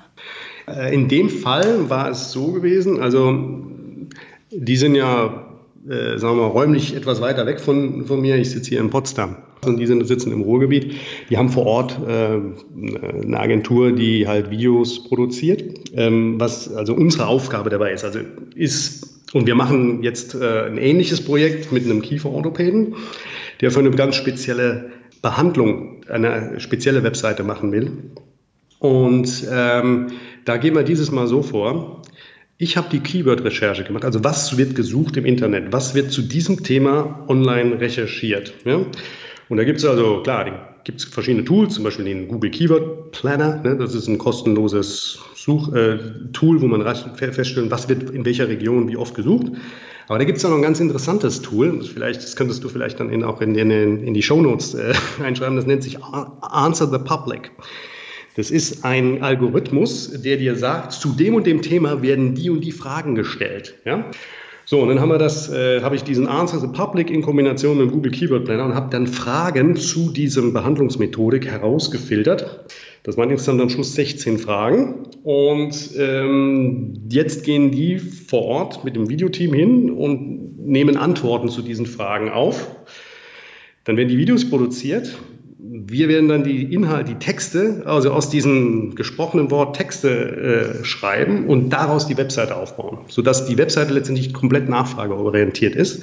Äh, 0.67 0.95
in 0.95 1.09
dem 1.09 1.29
Fall 1.29 1.91
war 1.91 2.11
es 2.11 2.33
so 2.33 2.53
gewesen, 2.53 3.01
also 3.01 3.35
die 4.51 4.77
sind 4.77 4.95
ja, 4.95 5.49
äh, 5.89 6.19
sagen 6.19 6.37
wir 6.37 6.43
mal, 6.43 6.49
räumlich 6.49 6.95
etwas 6.95 7.21
weiter 7.21 7.47
weg 7.47 7.61
von, 7.61 8.07
von 8.07 8.21
mir. 8.21 8.37
Ich 8.37 8.51
sitze 8.51 8.71
hier 8.71 8.81
in 8.81 8.91
Potsdam 8.91 9.37
und 9.65 9.79
die 9.79 9.87
sind, 9.87 10.07
sitzen 10.07 10.33
im 10.33 10.43
Ruhrgebiet. 10.43 10.95
Die 11.31 11.39
haben 11.39 11.49
vor 11.49 11.67
Ort 11.67 11.99
äh, 12.07 12.39
eine 13.23 13.41
Agentur, 13.41 13.93
die 13.93 14.27
halt 14.27 14.51
Videos 14.51 15.05
produziert, 15.05 15.63
ähm, 15.95 16.39
was 16.39 16.73
also 16.73 16.95
unsere 16.95 17.27
Aufgabe 17.27 17.71
dabei 17.71 17.93
ist. 17.93 18.05
Also 18.05 18.21
ist 18.55 19.13
und 19.33 19.47
wir 19.47 19.55
machen 19.55 20.03
jetzt 20.03 20.35
äh, 20.35 20.67
ein 20.67 20.77
ähnliches 20.77 21.25
Projekt 21.25 21.73
mit 21.73 21.85
einem 21.85 22.03
Kieferorthopäden, 22.03 22.97
der 23.61 23.71
für 23.71 23.79
eine 23.79 23.91
ganz 23.91 24.17
spezielle 24.17 24.91
Behandlung 25.23 26.03
eine 26.09 26.61
spezielle 26.61 27.03
Webseite 27.03 27.45
machen 27.45 27.73
will. 27.73 27.93
Und 28.83 29.47
ähm, 29.49 30.09
da 30.45 30.57
gehen 30.57 30.75
wir 30.75 30.83
dieses 30.83 31.13
Mal 31.13 31.29
so 31.29 31.43
vor. 31.43 32.03
Ich 32.59 32.77
habe 32.77 32.89
die 32.91 32.99
Keyword-Recherche 32.99 33.85
gemacht. 33.85 34.05
Also 34.05 34.25
was 34.25 34.59
wird 34.59 34.75
gesucht 34.75 35.17
im 35.17 35.25
Internet? 35.25 35.73
Was 35.73 35.95
wird 35.95 36.11
zu 36.11 36.21
diesem 36.21 36.65
Thema 36.65 37.25
online 37.29 37.79
recherchiert? 37.81 38.53
Ja? 38.65 38.85
Und 39.49 39.57
da 39.57 39.63
gibt 39.63 39.79
es 39.79 39.85
also, 39.85 40.23
klar, 40.25 40.81
gibt 40.83 40.99
es 40.99 41.05
verschiedene 41.05 41.45
Tools, 41.45 41.75
zum 41.75 41.85
Beispiel 41.85 42.07
den 42.07 42.27
Google 42.27 42.51
Keyword 42.51 43.13
Planner. 43.13 43.61
Ne? 43.63 43.77
Das 43.77 43.95
ist 43.95 44.09
ein 44.09 44.19
kostenloses 44.19 45.21
Such, 45.37 45.73
äh, 45.75 45.99
Tool, 46.33 46.61
wo 46.61 46.67
man 46.67 46.83
feststellen, 47.15 47.71
was 47.71 47.89
wird 47.89 48.11
in 48.11 48.25
welcher 48.25 48.49
Region 48.49 48.89
wie 48.89 48.97
oft 48.97 49.15
gesucht. 49.15 49.47
Aber 50.09 50.19
da 50.19 50.25
gibt 50.25 50.39
es 50.39 50.45
noch 50.45 50.53
ein 50.53 50.63
ganz 50.63 50.81
interessantes 50.81 51.41
Tool, 51.41 51.79
das, 51.79 51.87
vielleicht, 51.87 52.25
das 52.25 52.35
könntest 52.35 52.65
du 52.65 52.69
vielleicht 52.69 52.99
dann 52.99 53.11
in, 53.11 53.23
auch 53.23 53.41
in, 53.41 53.55
in, 53.55 53.71
in 53.71 54.13
die 54.13 54.23
Shownotes 54.23 54.75
äh, 54.75 54.93
einschreiben, 55.23 55.55
das 55.55 55.67
nennt 55.67 55.85
sich 55.85 56.03
Answer 56.03 56.89
the 56.91 56.99
Public. 56.99 57.53
Das 58.35 58.51
ist 58.51 58.85
ein 58.85 59.23
Algorithmus, 59.23 60.11
der 60.23 60.39
dir 60.39 60.57
sagt, 60.57 60.93
zu 60.93 61.13
dem 61.13 61.35
und 61.35 61.47
dem 61.47 61.61
Thema 61.61 62.03
werden 62.03 62.35
die 62.35 62.51
und 62.51 62.63
die 62.63 62.73
Fragen 62.73 63.15
gestellt. 63.15 63.75
Ja? 63.85 64.11
So, 64.65 64.81
und 64.81 64.89
dann 64.89 65.01
haben 65.01 65.11
wir 65.11 65.19
das, 65.19 65.53
äh, 65.53 65.83
habe 65.83 65.97
ich 65.97 66.05
diesen 66.05 66.27
Answer 66.27 66.61
the 66.61 66.69
Public 66.69 67.11
in 67.11 67.21
Kombination 67.21 67.77
mit 67.77 67.89
dem 67.89 67.93
Google 67.93 68.13
Keyword 68.13 68.45
Planner 68.45 68.67
und 68.67 68.75
habe 68.75 68.91
dann 68.91 69.07
Fragen 69.07 69.77
zu 69.77 70.11
diesem 70.11 70.53
Behandlungsmethodik 70.53 71.47
herausgefiltert. 71.47 72.65
Das 73.03 73.17
waren 73.17 73.29
insgesamt 73.31 73.61
am 73.61 73.69
Schluss 73.69 73.95
16 73.95 74.39
Fragen. 74.39 75.09
Und 75.25 75.91
ähm, 75.99 76.95
jetzt 77.11 77.45
gehen 77.45 77.73
die 77.73 77.99
vor 77.99 78.43
Ort 78.43 78.85
mit 78.85 78.95
dem 78.97 79.11
Videoteam 79.11 79.53
hin 79.53 79.91
und 79.91 80.59
nehmen 80.65 80.97
Antworten 80.97 81.49
zu 81.49 81.61
diesen 81.61 81.87
Fragen 81.87 82.31
auf. 82.31 82.77
Dann 83.85 83.97
werden 83.97 84.09
die 84.09 84.19
Videos 84.19 84.49
produziert 84.49 85.19
wir 85.65 86.09
werden 86.09 86.29
dann 86.29 86.43
die 86.43 86.75
Inhalte, 86.75 87.13
die 87.13 87.19
Texte, 87.19 87.83
also 87.85 88.11
aus 88.11 88.29
diesem 88.29 88.97
gesprochenen 88.97 89.53
Wort 89.53 89.77
Texte 89.77 90.81
äh, 90.81 90.85
schreiben 90.85 91.47
und 91.47 91.71
daraus 91.71 92.09
die 92.09 92.17
Webseite 92.17 92.57
aufbauen, 92.57 92.99
sodass 93.07 93.47
die 93.47 93.57
Webseite 93.59 93.95
letztendlich 93.95 94.35
komplett 94.35 94.69
nachfrageorientiert 94.69 95.77
ist, 95.77 96.03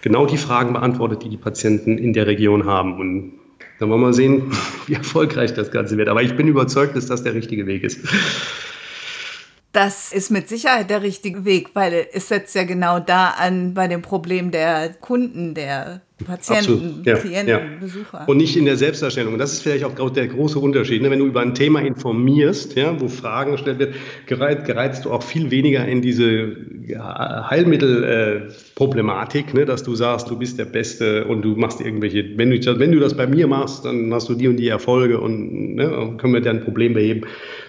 genau 0.00 0.26
die 0.26 0.36
Fragen 0.36 0.74
beantwortet, 0.74 1.24
die 1.24 1.28
die 1.28 1.36
Patienten 1.36 1.98
in 1.98 2.12
der 2.12 2.28
Region 2.28 2.66
haben. 2.66 3.00
Und 3.00 3.32
dann 3.80 3.90
wollen 3.90 4.00
wir 4.00 4.06
mal 4.06 4.14
sehen, 4.14 4.52
wie 4.86 4.94
erfolgreich 4.94 5.54
das 5.54 5.72
Ganze 5.72 5.96
wird. 5.96 6.08
Aber 6.08 6.22
ich 6.22 6.36
bin 6.36 6.46
überzeugt, 6.46 6.96
dass 6.96 7.06
das 7.06 7.24
der 7.24 7.34
richtige 7.34 7.66
Weg 7.66 7.82
ist. 7.82 8.06
Das 9.72 10.12
ist 10.12 10.30
mit 10.30 10.48
Sicherheit 10.48 10.90
der 10.90 11.02
richtige 11.02 11.44
Weg, 11.44 11.68
weil 11.74 12.08
es 12.12 12.26
setzt 12.26 12.56
ja 12.56 12.64
genau 12.64 12.98
da 12.98 13.34
an 13.38 13.72
bei 13.72 13.86
dem 13.86 14.02
Problem 14.02 14.50
der 14.50 14.88
Kunden, 15.00 15.54
der 15.54 16.00
Patienten, 16.24 17.02
ja, 17.04 17.16
Klienten, 17.16 17.48
ja. 17.48 17.60
Besucher. 17.78 18.28
Und 18.28 18.38
nicht 18.38 18.56
in 18.56 18.64
der 18.64 18.76
Selbstdarstellung. 18.76 19.34
Und 19.34 19.38
das 19.38 19.52
ist 19.52 19.62
vielleicht 19.62 19.84
auch 19.84 20.10
der 20.10 20.26
große 20.26 20.58
Unterschied. 20.58 21.02
Ne? 21.02 21.10
Wenn 21.10 21.20
du 21.20 21.26
über 21.26 21.40
ein 21.40 21.54
Thema 21.54 21.80
informierst, 21.80 22.74
ja, 22.76 23.00
wo 23.00 23.06
Fragen 23.06 23.52
gestellt 23.52 23.78
werden, 23.78 23.94
gereizt, 24.26 24.66
gereizt 24.66 25.04
du 25.04 25.12
auch 25.12 25.22
viel 25.22 25.52
weniger 25.52 25.86
in 25.86 26.02
diese 26.02 26.56
Heilmittelproblematik, 26.98 29.54
ne? 29.54 29.66
dass 29.66 29.84
du 29.84 29.94
sagst, 29.94 30.28
du 30.28 30.36
bist 30.36 30.58
der 30.58 30.64
Beste 30.64 31.26
und 31.26 31.42
du 31.42 31.54
machst 31.54 31.80
irgendwelche, 31.80 32.36
wenn 32.36 32.50
du, 32.50 32.58
wenn 32.78 32.90
du 32.90 32.98
das 32.98 33.16
bei 33.16 33.28
mir 33.28 33.46
machst, 33.46 33.84
dann 33.84 34.12
hast 34.12 34.28
du 34.28 34.34
die 34.34 34.48
und 34.48 34.56
die 34.56 34.66
Erfolge 34.68 35.20
und 35.20 35.76
ne, 35.76 36.16
können 36.18 36.34
wir 36.34 36.40
dein 36.40 36.64
Problem 36.64 36.94
beheben. 36.94 37.20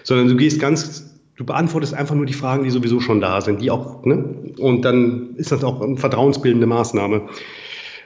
Sondern 0.02 0.26
du 0.28 0.34
gehst 0.36 0.58
ganz 0.60 1.11
du 1.36 1.44
beantwortest 1.44 1.94
einfach 1.94 2.14
nur 2.14 2.26
die 2.26 2.32
Fragen, 2.32 2.64
die 2.64 2.70
sowieso 2.70 3.00
schon 3.00 3.20
da 3.20 3.40
sind, 3.40 3.62
die 3.62 3.70
auch, 3.70 4.04
ne? 4.04 4.24
Und 4.58 4.82
dann 4.82 5.34
ist 5.36 5.52
das 5.52 5.64
auch 5.64 5.80
eine 5.80 5.96
vertrauensbildende 5.96 6.66
Maßnahme, 6.66 7.28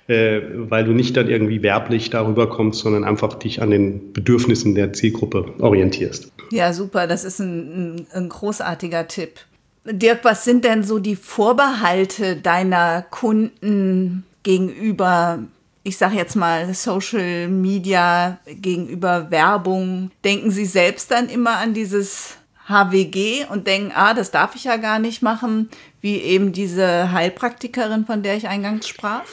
äh, 0.07 0.41
weil 0.55 0.85
du 0.85 0.93
nicht 0.93 1.17
dann 1.17 1.29
irgendwie 1.29 1.63
werblich 1.63 2.11
darüber 2.11 2.49
kommst, 2.49 2.81
sondern 2.81 3.05
einfach 3.05 3.35
dich 3.35 3.61
an 3.61 3.71
den 3.71 4.13
Bedürfnissen 4.13 4.75
der 4.75 4.93
Zielgruppe 4.93 5.47
orientierst. 5.59 6.33
Ja, 6.53 6.73
super, 6.73 7.07
das 7.07 7.25
ist 7.25 7.41
ein, 7.41 7.97
ein, 7.97 8.07
ein 8.13 8.29
großartiger 8.29 9.09
Tipp. 9.09 9.41
Dirk, 9.85 10.21
was 10.23 10.45
sind 10.45 10.65
denn 10.65 10.83
so 10.83 10.99
die 10.99 11.17
Vorbehalte 11.17 12.37
deiner 12.37 13.03
Kunden 13.03 14.25
gegenüber 14.43 15.41
ich 15.87 15.99
sage 15.99 16.17
jetzt 16.17 16.35
mal, 16.35 16.75
Social 16.75 17.47
Media 17.47 18.41
gegenüber 18.45 19.31
Werbung, 19.31 20.11
denken 20.25 20.51
Sie 20.51 20.65
selbst 20.65 21.13
dann 21.13 21.29
immer 21.29 21.59
an 21.59 21.75
dieses 21.75 22.39
HWG 22.69 23.47
und 23.51 23.67
denken, 23.67 23.93
ah, 23.95 24.15
das 24.15 24.31
darf 24.31 24.57
ich 24.57 24.65
ja 24.65 24.77
gar 24.77 24.99
nicht 24.99 25.23
machen, 25.23 25.69
wie 26.01 26.17
eben 26.17 26.53
diese 26.53 27.13
Heilpraktikerin, 27.13 28.07
von 28.07 28.23
der 28.23 28.37
ich 28.37 28.49
eingangs 28.49 28.89
sprach? 28.89 29.25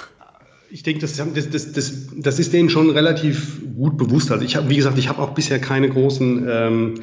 Ich 0.70 0.84
denke, 0.84 1.02
das, 1.02 1.18
das, 1.18 1.72
das, 1.72 1.94
das, 2.16 2.40
ist 2.40 2.52
denen 2.52 2.70
schon 2.70 2.90
relativ 2.90 3.62
gut 3.76 3.96
bewusst. 3.96 4.32
Also 4.32 4.44
ich 4.44 4.56
habe, 4.56 4.70
wie 4.70 4.76
gesagt, 4.76 4.98
ich 4.98 5.08
habe 5.08 5.22
auch 5.22 5.36
bisher 5.36 5.60
keine 5.60 5.88
großen 5.88 6.48
ähm, 6.50 6.96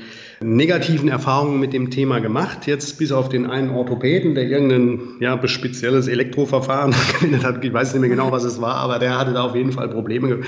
negativen 0.42 1.08
Erfahrungen 1.08 1.60
mit 1.60 1.74
dem 1.74 1.90
Thema 1.90 2.18
gemacht. 2.18 2.66
Jetzt 2.66 2.98
bis 2.98 3.12
auf 3.12 3.28
den 3.28 3.44
einen 3.44 3.68
Orthopäden, 3.70 4.34
der 4.34 4.48
irgendein 4.48 5.16
ja, 5.20 5.38
spezielles 5.46 6.08
Elektroverfahren 6.08 6.92
verwendet 6.94 7.44
hat. 7.44 7.62
Ich 7.62 7.72
weiß 7.72 7.92
nicht 7.92 8.00
mehr 8.00 8.08
genau, 8.08 8.32
was 8.32 8.44
es 8.44 8.58
war, 8.58 8.76
aber 8.76 8.98
der 8.98 9.18
hatte 9.18 9.34
da 9.34 9.42
auf 9.42 9.54
jeden 9.54 9.72
Fall 9.72 9.90
Probleme 9.90 10.40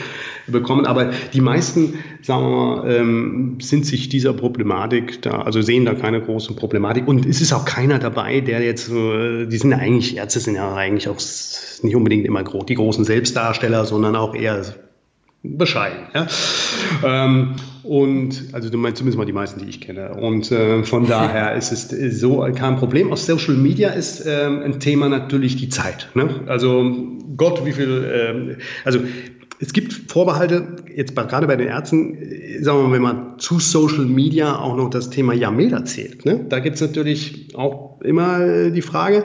bekommen. 0.46 0.86
Aber 0.86 1.10
die 1.34 1.42
meisten, 1.42 1.98
sagen 2.22 2.42
wir 2.42 2.50
mal, 2.50 2.90
ähm, 2.90 3.58
sind 3.60 3.84
sich 3.84 4.08
dieser 4.08 4.32
Problematik 4.32 5.20
da, 5.20 5.42
also 5.42 5.60
sehen 5.60 5.84
da 5.84 5.92
keine 5.92 6.22
große 6.22 6.54
Problematik. 6.54 7.06
Und 7.06 7.26
es 7.26 7.42
ist 7.42 7.52
auch 7.52 7.66
keiner 7.66 7.98
dabei, 7.98 8.40
der 8.40 8.62
jetzt, 8.62 8.90
äh, 8.90 9.44
die 9.44 9.58
sind 9.58 9.72
ja 9.72 9.76
eigentlich, 9.76 10.16
Ärzte 10.16 10.40
sind 10.40 10.54
ja 10.54 10.74
eigentlich 10.74 11.08
auch 11.10 11.18
nicht 11.82 11.96
unbedingt 11.96 12.24
immer 12.24 12.42
die 12.42 12.74
großen 12.76 13.04
Selbstdarsteller, 13.04 13.84
sondern 13.84 14.16
auch 14.16 14.34
eher 14.34 14.64
bescheiden. 15.42 16.06
Ja? 16.14 16.26
Ähm, 17.04 17.54
und 17.82 18.44
also 18.52 18.70
du 18.70 18.78
meinst 18.78 18.98
zumindest 18.98 19.18
mal 19.18 19.24
die 19.24 19.32
meisten, 19.32 19.60
die 19.60 19.68
ich 19.68 19.80
kenne. 19.80 20.14
Und 20.14 20.52
äh, 20.52 20.84
von 20.84 21.06
daher 21.06 21.54
ist 21.54 21.72
es 21.72 22.20
so 22.20 22.46
kein 22.54 22.76
Problem. 22.76 23.12
Aus 23.12 23.26
Social 23.26 23.54
Media 23.54 23.90
ist 23.90 24.24
ähm, 24.26 24.62
ein 24.62 24.78
Thema 24.78 25.08
natürlich 25.08 25.56
die 25.56 25.68
Zeit. 25.68 26.08
Ne? 26.14 26.42
Also 26.46 26.94
Gott, 27.36 27.64
wie 27.66 27.72
viel, 27.72 28.08
ähm, 28.12 28.56
also 28.84 29.00
es 29.58 29.72
gibt 29.72 29.92
Vorbehalte, 30.10 30.76
jetzt 30.94 31.14
bei, 31.14 31.24
gerade 31.24 31.48
bei 31.48 31.56
den 31.56 31.68
Ärzten, 31.68 32.14
äh, 32.14 32.62
sagen 32.62 32.78
wir 32.78 32.88
mal, 32.88 32.94
wenn 32.94 33.02
man 33.02 33.38
zu 33.38 33.58
Social 33.58 34.04
Media 34.04 34.56
auch 34.56 34.76
noch 34.76 34.90
das 34.90 35.10
Thema 35.10 35.32
Yamed 35.32 35.88
zählt. 35.88 36.24
Ne? 36.24 36.46
Da 36.48 36.60
gibt 36.60 36.76
es 36.76 36.82
natürlich 36.82 37.56
auch 37.56 38.00
immer 38.00 38.70
die 38.70 38.82
Frage, 38.82 39.24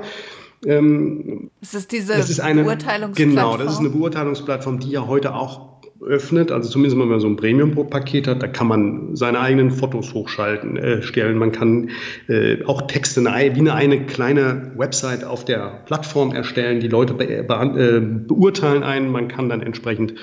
ähm, 0.65 1.51
das 1.61 1.75
ist 1.75 1.91
diese 1.91 2.13
das 2.13 2.29
ist 2.29 2.39
eine, 2.39 2.63
Beurteilungsplattform. 2.63 3.35
Genau, 3.35 3.57
das 3.57 3.73
ist 3.73 3.79
eine 3.79 3.89
Beurteilungsplattform, 3.89 4.79
die 4.79 4.89
ja 4.89 5.05
heute 5.05 5.35
auch 5.35 5.66
öffnet, 6.07 6.51
also 6.51 6.69
zumindest 6.69 6.99
wenn 6.99 7.07
man 7.07 7.19
so 7.19 7.27
ein 7.27 7.35
Premium-Paket 7.35 8.27
hat, 8.27 8.41
da 8.41 8.47
kann 8.47 8.67
man 8.67 9.15
seine 9.15 9.39
eigenen 9.39 9.71
Fotos 9.71 10.13
hochschalten, 10.13 10.77
äh, 10.77 11.01
stellen. 11.01 11.37
Man 11.37 11.51
kann 11.51 11.89
äh, 12.27 12.63
auch 12.65 12.83
Texte 12.83 13.21
wie 13.23 13.27
eine, 13.27 13.73
eine 13.73 14.05
kleine 14.05 14.71
Website 14.75 15.23
auf 15.23 15.45
der 15.45 15.81
Plattform 15.85 16.33
erstellen. 16.33 16.79
Die 16.79 16.87
Leute 16.87 17.13
be 17.13 17.25
be 17.25 17.53
äh, 17.53 17.99
beurteilen 17.99 18.83
einen. 18.83 19.11
Man 19.11 19.27
kann 19.27 19.49
dann 19.49 19.61
entsprechend 19.61 20.15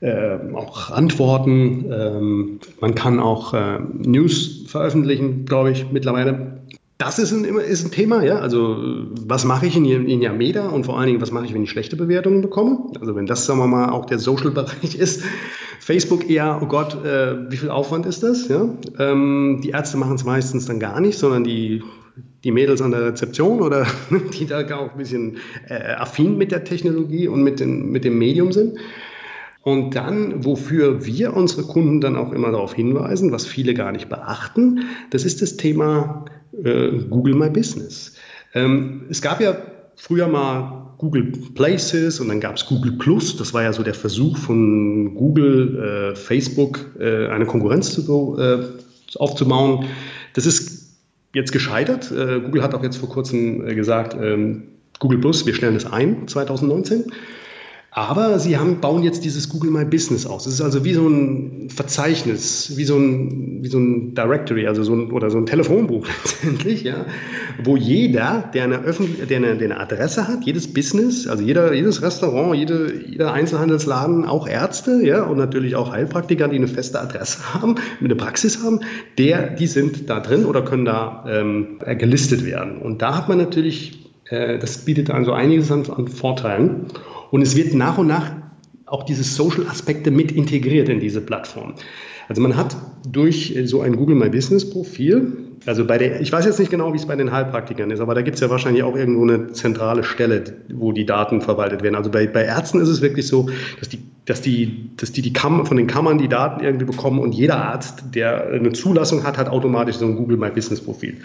äh, 0.00 0.36
auch 0.54 0.90
antworten. 0.90 1.86
Ähm, 1.92 2.60
man 2.80 2.94
kann 2.94 3.20
auch 3.20 3.54
äh, 3.54 3.78
News 3.92 4.64
veröffentlichen, 4.66 5.44
glaube 5.44 5.70
ich, 5.70 5.86
mittlerweile. 5.92 6.61
Das 7.02 7.18
ist 7.18 7.32
ein, 7.32 7.44
ist 7.44 7.84
ein 7.84 7.90
Thema, 7.90 8.22
ja. 8.22 8.38
Also, 8.38 8.76
was 9.26 9.44
mache 9.44 9.66
ich 9.66 9.76
in, 9.76 9.84
in 9.84 10.22
Yameda 10.22 10.68
und 10.68 10.86
vor 10.86 10.98
allen 10.98 11.08
Dingen, 11.08 11.20
was 11.20 11.32
mache 11.32 11.44
ich, 11.44 11.52
wenn 11.52 11.64
ich 11.64 11.70
schlechte 11.70 11.96
Bewertungen 11.96 12.42
bekomme? 12.42 12.78
Also, 13.00 13.16
wenn 13.16 13.26
das, 13.26 13.44
sagen 13.44 13.58
wir 13.58 13.66
mal, 13.66 13.90
auch 13.90 14.06
der 14.06 14.20
Social-Bereich 14.20 14.94
ist. 14.98 15.24
Facebook 15.80 16.30
eher, 16.30 16.60
oh 16.62 16.66
Gott, 16.66 17.04
äh, 17.04 17.50
wie 17.50 17.56
viel 17.56 17.70
Aufwand 17.70 18.06
ist 18.06 18.22
das? 18.22 18.46
Ja? 18.46 18.68
Ähm, 19.00 19.60
die 19.64 19.70
Ärzte 19.70 19.96
machen 19.96 20.14
es 20.14 20.24
meistens 20.24 20.66
dann 20.66 20.78
gar 20.78 21.00
nicht, 21.00 21.18
sondern 21.18 21.42
die, 21.42 21.82
die 22.44 22.52
Mädels 22.52 22.80
an 22.80 22.92
der 22.92 23.04
Rezeption 23.04 23.60
oder 23.62 23.84
die 24.38 24.46
da 24.46 24.60
auch 24.76 24.92
ein 24.92 24.96
bisschen 24.96 25.38
äh, 25.66 25.94
affin 25.94 26.38
mit 26.38 26.52
der 26.52 26.62
Technologie 26.62 27.26
und 27.26 27.42
mit, 27.42 27.58
den, 27.58 27.90
mit 27.90 28.04
dem 28.04 28.16
Medium 28.16 28.52
sind. 28.52 28.78
Und 29.62 29.96
dann, 29.96 30.44
wofür 30.44 31.04
wir 31.04 31.34
unsere 31.34 31.62
Kunden 31.62 32.00
dann 32.00 32.14
auch 32.14 32.32
immer 32.32 32.52
darauf 32.52 32.74
hinweisen, 32.74 33.32
was 33.32 33.44
viele 33.44 33.74
gar 33.74 33.90
nicht 33.90 34.08
beachten, 34.08 34.84
das 35.10 35.24
ist 35.24 35.42
das 35.42 35.56
Thema 35.56 36.26
äh, 36.64 36.98
Google 37.08 37.34
My 37.34 37.50
Business. 37.50 38.14
Ähm, 38.54 39.02
es 39.08 39.22
gab 39.22 39.40
ja 39.40 39.56
früher 39.96 40.28
mal 40.28 40.94
Google 40.98 41.32
Places 41.54 42.20
und 42.20 42.28
dann 42.28 42.40
gab 42.40 42.56
es 42.56 42.66
Google 42.66 42.92
Plus. 42.92 43.36
Das 43.36 43.52
war 43.52 43.62
ja 43.62 43.72
so 43.72 43.82
der 43.82 43.94
Versuch 43.94 44.36
von 44.36 45.14
Google, 45.14 46.12
äh, 46.12 46.16
Facebook 46.16 46.90
äh, 46.98 47.28
eine 47.28 47.46
Konkurrenz 47.46 47.92
zu, 47.92 48.36
äh, 48.38 48.58
aufzubauen. 49.16 49.86
Das 50.34 50.46
ist 50.46 50.96
jetzt 51.34 51.52
gescheitert. 51.52 52.10
Äh, 52.12 52.40
Google 52.40 52.62
hat 52.62 52.74
auch 52.74 52.82
jetzt 52.82 52.96
vor 52.96 53.08
kurzem 53.08 53.66
gesagt, 53.74 54.16
ähm, 54.20 54.64
Google 55.00 55.18
Plus, 55.18 55.44
wir 55.46 55.54
stellen 55.54 55.74
es 55.74 55.86
ein 55.86 56.28
2019. 56.28 57.12
Aber 57.94 58.38
sie 58.38 58.56
haben, 58.56 58.80
bauen 58.80 59.02
jetzt 59.02 59.22
dieses 59.22 59.50
Google 59.50 59.70
My 59.70 59.84
Business 59.84 60.24
aus. 60.24 60.46
Es 60.46 60.54
ist 60.54 60.60
also 60.62 60.82
wie 60.82 60.94
so 60.94 61.06
ein 61.06 61.68
Verzeichnis, 61.68 62.72
wie 62.78 62.84
so 62.84 62.96
ein, 62.96 63.58
wie 63.60 63.68
so 63.68 63.78
ein 63.78 64.14
Directory, 64.14 64.66
also 64.66 64.82
so 64.82 64.94
ein, 64.94 65.10
oder 65.10 65.30
so 65.30 65.36
ein 65.36 65.44
Telefonbuch 65.44 66.06
letztendlich, 66.24 66.84
ja, 66.84 67.04
wo 67.62 67.76
jeder, 67.76 68.50
der 68.54 68.64
eine, 68.64 68.80
Öffentlich 68.80 69.28
der 69.28 69.36
eine, 69.36 69.58
der 69.58 69.72
eine 69.72 69.80
Adresse 69.80 70.26
hat, 70.26 70.42
jedes 70.44 70.72
Business, 70.72 71.26
also 71.26 71.44
jeder, 71.44 71.74
jedes 71.74 72.00
Restaurant, 72.00 72.56
jede, 72.56 72.94
jeder 72.94 73.34
Einzelhandelsladen, 73.34 74.24
auch 74.24 74.48
Ärzte, 74.48 75.02
ja, 75.04 75.24
und 75.24 75.36
natürlich 75.36 75.76
auch 75.76 75.92
Heilpraktiker, 75.92 76.48
die 76.48 76.56
eine 76.56 76.68
feste 76.68 76.98
Adresse 76.98 77.40
haben, 77.54 77.74
eine 78.00 78.16
Praxis 78.16 78.64
haben, 78.64 78.80
der, 79.18 79.50
die 79.50 79.66
sind 79.66 80.08
da 80.08 80.20
drin 80.20 80.46
oder 80.46 80.62
können 80.62 80.86
da 80.86 81.26
ähm, 81.28 81.78
gelistet 81.98 82.46
werden. 82.46 82.78
Und 82.78 83.02
da 83.02 83.18
hat 83.18 83.28
man 83.28 83.36
natürlich, 83.36 84.10
äh, 84.30 84.58
das 84.58 84.78
bietet 84.78 85.10
also 85.10 85.32
einiges 85.32 85.70
an, 85.70 85.84
an 85.90 86.08
Vorteilen. 86.08 86.86
Und 87.32 87.40
es 87.40 87.56
wird 87.56 87.72
nach 87.72 87.96
und 87.96 88.08
nach 88.08 88.30
auch 88.84 89.04
diese 89.04 89.24
Social-Aspekte 89.24 90.10
mit 90.10 90.32
integriert 90.32 90.90
in 90.90 91.00
diese 91.00 91.22
Plattform. 91.22 91.74
Also 92.28 92.42
man 92.42 92.56
hat 92.56 92.76
durch 93.08 93.58
so 93.64 93.80
ein 93.80 93.96
Google 93.96 94.16
My 94.16 94.28
Business 94.28 94.68
Profil, 94.68 95.41
also 95.66 95.84
bei 95.84 95.98
der, 95.98 96.20
ich 96.20 96.32
weiß 96.32 96.44
jetzt 96.44 96.58
nicht 96.58 96.70
genau, 96.70 96.92
wie 96.92 96.96
es 96.96 97.06
bei 97.06 97.16
den 97.16 97.30
Heilpraktikern 97.32 97.90
ist, 97.90 98.00
aber 98.00 98.14
da 98.14 98.22
gibt 98.22 98.36
es 98.36 98.40
ja 98.40 98.50
wahrscheinlich 98.50 98.82
auch 98.82 98.96
irgendwo 98.96 99.22
eine 99.22 99.52
zentrale 99.52 100.04
Stelle, 100.04 100.44
wo 100.72 100.92
die 100.92 101.06
Daten 101.06 101.40
verwaltet 101.40 101.82
werden. 101.82 101.94
Also 101.94 102.10
bei, 102.10 102.26
bei 102.26 102.44
Ärzten 102.44 102.80
ist 102.80 102.88
es 102.88 103.02
wirklich 103.02 103.26
so, 103.26 103.48
dass 103.78 103.88
die, 103.88 104.00
dass 104.24 104.40
die, 104.40 104.90
dass 104.96 105.12
die, 105.12 105.22
die 105.22 105.32
Kam 105.32 105.64
von 105.66 105.76
den 105.76 105.86
Kammern 105.86 106.18
die 106.18 106.28
Daten 106.28 106.64
irgendwie 106.64 106.86
bekommen 106.86 107.18
und 107.18 107.32
jeder 107.32 107.56
Arzt, 107.56 108.04
der 108.14 108.48
eine 108.48 108.72
Zulassung 108.72 109.24
hat, 109.24 109.38
hat 109.38 109.48
automatisch 109.48 109.96
so 109.96 110.06
ein 110.06 110.16
Google 110.16 110.36
My 110.36 110.50
Business 110.50 110.80
Profil. 110.80 111.16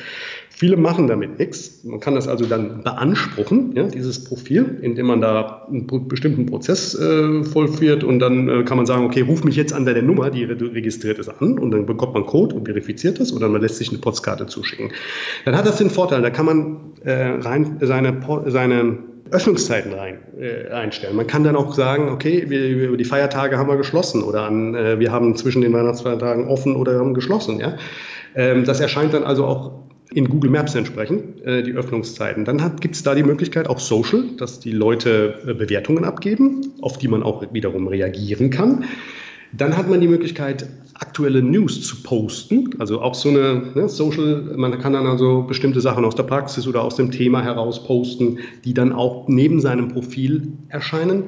Viele 0.59 0.75
machen 0.75 1.05
damit 1.05 1.37
nichts. 1.37 1.83
Man 1.83 1.99
kann 1.99 2.15
das 2.15 2.27
also 2.27 2.47
dann 2.47 2.81
beanspruchen, 2.81 3.75
ja, 3.75 3.83
dieses 3.83 4.23
Profil, 4.23 4.79
indem 4.81 5.05
man 5.05 5.21
da 5.21 5.67
einen 5.67 5.85
bestimmten 6.07 6.47
Prozess 6.47 6.95
äh, 6.95 7.43
vollführt 7.43 8.03
und 8.03 8.17
dann 8.17 8.49
äh, 8.49 8.63
kann 8.63 8.77
man 8.77 8.87
sagen, 8.87 9.05
okay, 9.05 9.21
ruf 9.21 9.43
mich 9.43 9.55
jetzt 9.55 9.71
an 9.71 9.85
der 9.85 10.01
Nummer, 10.01 10.31
die 10.31 10.45
registriert 10.45 11.19
ist, 11.19 11.29
an 11.29 11.59
und 11.59 11.69
dann 11.69 11.85
bekommt 11.85 12.15
man 12.15 12.25
Code 12.25 12.55
und 12.55 12.65
verifiziert 12.65 13.19
das 13.19 13.31
oder 13.31 13.49
man 13.49 13.61
lässt 13.61 13.75
sich 13.75 13.89
eine 13.89 13.99
Postkarte 14.27 14.47
zuschicken. 14.47 14.91
Dann 15.45 15.55
hat 15.55 15.65
das 15.65 15.77
den 15.77 15.89
Vorteil, 15.89 16.21
da 16.21 16.29
kann 16.29 16.45
man 16.45 16.77
äh, 17.03 17.11
rein 17.39 17.77
seine, 17.81 18.19
seine 18.47 18.97
Öffnungszeiten 19.31 19.93
rein, 19.93 20.19
äh, 20.39 20.71
einstellen. 20.71 21.15
Man 21.15 21.27
kann 21.27 21.43
dann 21.43 21.55
auch 21.55 21.73
sagen, 21.73 22.09
okay, 22.09 22.45
wir, 22.47 22.67
über 22.67 22.97
die 22.97 23.05
Feiertage 23.05 23.57
haben 23.57 23.69
wir 23.69 23.77
geschlossen 23.77 24.23
oder 24.23 24.43
an, 24.43 24.75
äh, 24.75 24.99
wir 24.99 25.11
haben 25.11 25.35
zwischen 25.35 25.61
den 25.61 25.73
Weihnachtsfeiertagen 25.73 26.47
offen 26.47 26.75
oder 26.75 26.99
haben 26.99 27.13
geschlossen. 27.13 27.59
Ja? 27.59 27.77
Ähm, 28.35 28.63
das 28.65 28.79
erscheint 28.79 29.13
dann 29.13 29.23
also 29.23 29.45
auch 29.45 29.71
in 30.09 30.29
Google 30.29 30.49
Maps 30.49 30.75
entsprechen, 30.75 31.43
äh, 31.43 31.63
die 31.63 31.73
Öffnungszeiten. 31.73 32.45
Dann 32.45 32.57
gibt 32.79 32.95
es 32.95 33.03
da 33.03 33.15
die 33.15 33.23
Möglichkeit, 33.23 33.67
auch 33.67 33.79
Social, 33.79 34.23
dass 34.37 34.61
die 34.61 34.71
Leute 34.71 35.39
äh, 35.45 35.53
Bewertungen 35.53 36.05
abgeben, 36.05 36.73
auf 36.81 36.97
die 36.97 37.09
man 37.09 37.23
auch 37.23 37.43
wiederum 37.51 37.87
reagieren 37.87 38.49
kann. 38.49 38.85
Dann 39.57 39.75
hat 39.75 39.89
man 39.89 40.01
die 40.01 40.07
Möglichkeit, 40.07 40.67
aktuelle 40.93 41.41
News 41.41 41.81
zu 41.81 42.01
posten, 42.03 42.69
also 42.79 43.01
auch 43.01 43.15
so 43.15 43.29
eine 43.29 43.71
ne, 43.75 43.89
Social, 43.89 44.53
man 44.55 44.79
kann 44.79 44.93
dann 44.93 45.05
also 45.05 45.43
bestimmte 45.43 45.81
Sachen 45.81 46.05
aus 46.05 46.15
der 46.15 46.23
Praxis 46.23 46.67
oder 46.67 46.81
aus 46.81 46.95
dem 46.95 47.11
Thema 47.11 47.43
heraus 47.43 47.83
posten, 47.83 48.39
die 48.65 48.73
dann 48.73 48.91
auch 48.93 49.27
neben 49.27 49.59
seinem 49.59 49.89
Profil 49.89 50.53
erscheinen. 50.69 51.25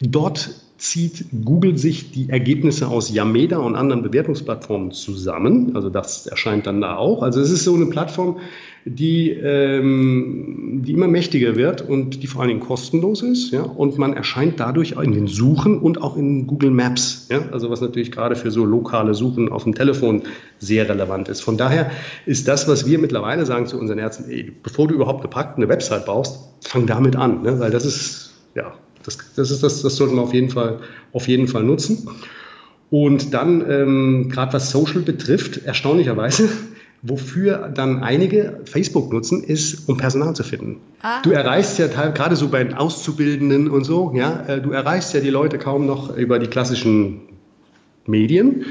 Dort 0.00 0.50
zieht 0.78 1.26
Google 1.44 1.76
sich 1.76 2.10
die 2.10 2.30
Ergebnisse 2.30 2.88
aus 2.88 3.12
Yameda 3.12 3.58
und 3.58 3.76
anderen 3.76 4.02
Bewertungsplattformen 4.02 4.92
zusammen. 4.92 5.76
Also 5.76 5.90
das 5.90 6.26
erscheint 6.26 6.66
dann 6.66 6.80
da 6.80 6.96
auch. 6.96 7.22
Also 7.22 7.40
es 7.40 7.50
ist 7.50 7.64
so 7.64 7.74
eine 7.74 7.86
Plattform, 7.86 8.38
die, 8.84 9.30
ähm, 9.30 10.80
die 10.84 10.92
immer 10.92 11.08
mächtiger 11.08 11.56
wird 11.56 11.82
und 11.86 12.22
die 12.22 12.26
vor 12.26 12.40
allen 12.40 12.48
Dingen 12.48 12.60
kostenlos 12.60 13.22
ist. 13.22 13.52
Ja? 13.52 13.62
Und 13.62 13.98
man 13.98 14.14
erscheint 14.14 14.58
dadurch 14.58 14.92
in 14.92 15.12
den 15.12 15.26
Suchen 15.26 15.78
und 15.78 16.00
auch 16.00 16.16
in 16.16 16.46
Google 16.46 16.70
Maps. 16.70 17.28
Ja? 17.30 17.42
Also 17.52 17.70
was 17.70 17.80
natürlich 17.80 18.10
gerade 18.10 18.36
für 18.36 18.50
so 18.50 18.64
lokale 18.64 19.14
Suchen 19.14 19.50
auf 19.50 19.64
dem 19.64 19.74
Telefon 19.74 20.22
sehr 20.58 20.88
relevant 20.88 21.28
ist. 21.28 21.40
Von 21.40 21.56
daher 21.56 21.90
ist 22.26 22.48
das, 22.48 22.68
was 22.68 22.86
wir 22.86 22.98
mittlerweile 22.98 23.44
sagen 23.44 23.66
zu 23.66 23.78
unseren 23.78 23.98
Ärzten, 23.98 24.30
ey, 24.30 24.50
bevor 24.62 24.88
du 24.88 24.94
überhaupt 24.94 25.22
gepackt 25.22 25.58
eine 25.58 25.68
Website 25.68 26.06
baust, 26.06 26.40
fang 26.62 26.86
damit 26.86 27.16
an. 27.16 27.42
Ne? 27.42 27.60
Weil 27.60 27.70
das 27.70 27.84
ist, 27.84 28.32
ja, 28.54 28.72
das, 29.04 29.18
das, 29.36 29.50
ist 29.50 29.62
das, 29.62 29.82
das 29.82 29.96
sollten 29.96 30.16
wir 30.16 30.22
auf 30.22 30.34
jeden 30.34 30.50
Fall, 30.50 30.80
auf 31.12 31.28
jeden 31.28 31.48
Fall 31.48 31.64
nutzen. 31.64 32.08
Und 32.90 33.34
dann, 33.34 33.64
ähm, 33.70 34.28
gerade 34.30 34.52
was 34.52 34.70
Social 34.70 35.02
betrifft, 35.02 35.64
erstaunlicherweise, 35.64 36.48
wofür 37.02 37.70
dann 37.74 38.02
einige 38.02 38.60
Facebook 38.64 39.12
nutzen, 39.12 39.42
ist, 39.42 39.88
um 39.88 39.96
Personal 39.96 40.34
zu 40.34 40.42
finden. 40.42 40.78
Ah. 41.02 41.22
Du 41.22 41.30
erreichst 41.30 41.78
ja 41.78 41.86
gerade 41.86 42.36
so 42.36 42.48
bei 42.48 42.62
den 42.62 42.74
Auszubildenden 42.74 43.70
und 43.70 43.84
so, 43.84 44.12
ja, 44.14 44.44
äh, 44.46 44.60
du 44.60 44.72
erreichst 44.72 45.14
ja 45.14 45.20
die 45.20 45.30
Leute 45.30 45.58
kaum 45.58 45.86
noch 45.86 46.16
über 46.16 46.38
die 46.38 46.48
klassischen 46.48 47.20
Medien. 48.06 48.66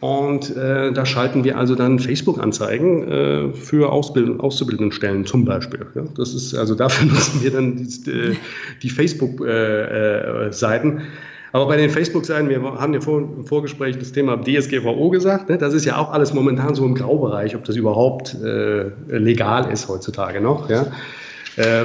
Und 0.00 0.56
äh, 0.56 0.92
da 0.92 1.04
schalten 1.04 1.42
wir 1.42 1.58
also 1.58 1.74
dann 1.74 1.98
Facebook-Anzeigen 1.98 3.08
äh, 3.08 3.52
für 3.52 3.90
Ausbild 3.90 4.38
Auszubildendenstellen 4.38 5.26
zum 5.26 5.44
Beispiel. 5.44 5.86
Ja? 5.96 6.04
Das 6.16 6.34
ist 6.34 6.54
also 6.54 6.76
dafür 6.76 7.06
nutzen 7.12 7.42
wir 7.42 7.50
dann 7.50 7.76
die, 7.76 8.10
äh, 8.10 8.36
die 8.82 8.90
Facebook-Seiten. 8.90 10.98
Äh, 10.98 11.00
äh, 11.00 11.04
Aber 11.52 11.66
bei 11.66 11.76
den 11.76 11.90
Facebook-Seiten, 11.90 12.48
wir 12.48 12.62
haben 12.62 12.94
ja 12.94 13.00
vor, 13.00 13.20
im 13.20 13.44
Vorgespräch 13.46 13.98
das 13.98 14.12
Thema 14.12 14.36
DSGVO 14.36 15.10
gesagt, 15.10 15.48
ne? 15.48 15.58
das 15.58 15.74
ist 15.74 15.84
ja 15.84 15.96
auch 15.96 16.12
alles 16.12 16.34
momentan 16.34 16.74
so 16.74 16.84
im 16.84 16.94
Graubereich, 16.94 17.56
ob 17.56 17.64
das 17.64 17.76
überhaupt 17.76 18.34
äh, 18.34 18.90
legal 19.08 19.70
ist 19.72 19.88
heutzutage 19.88 20.40
noch. 20.40 20.68
Ja? 20.68 20.86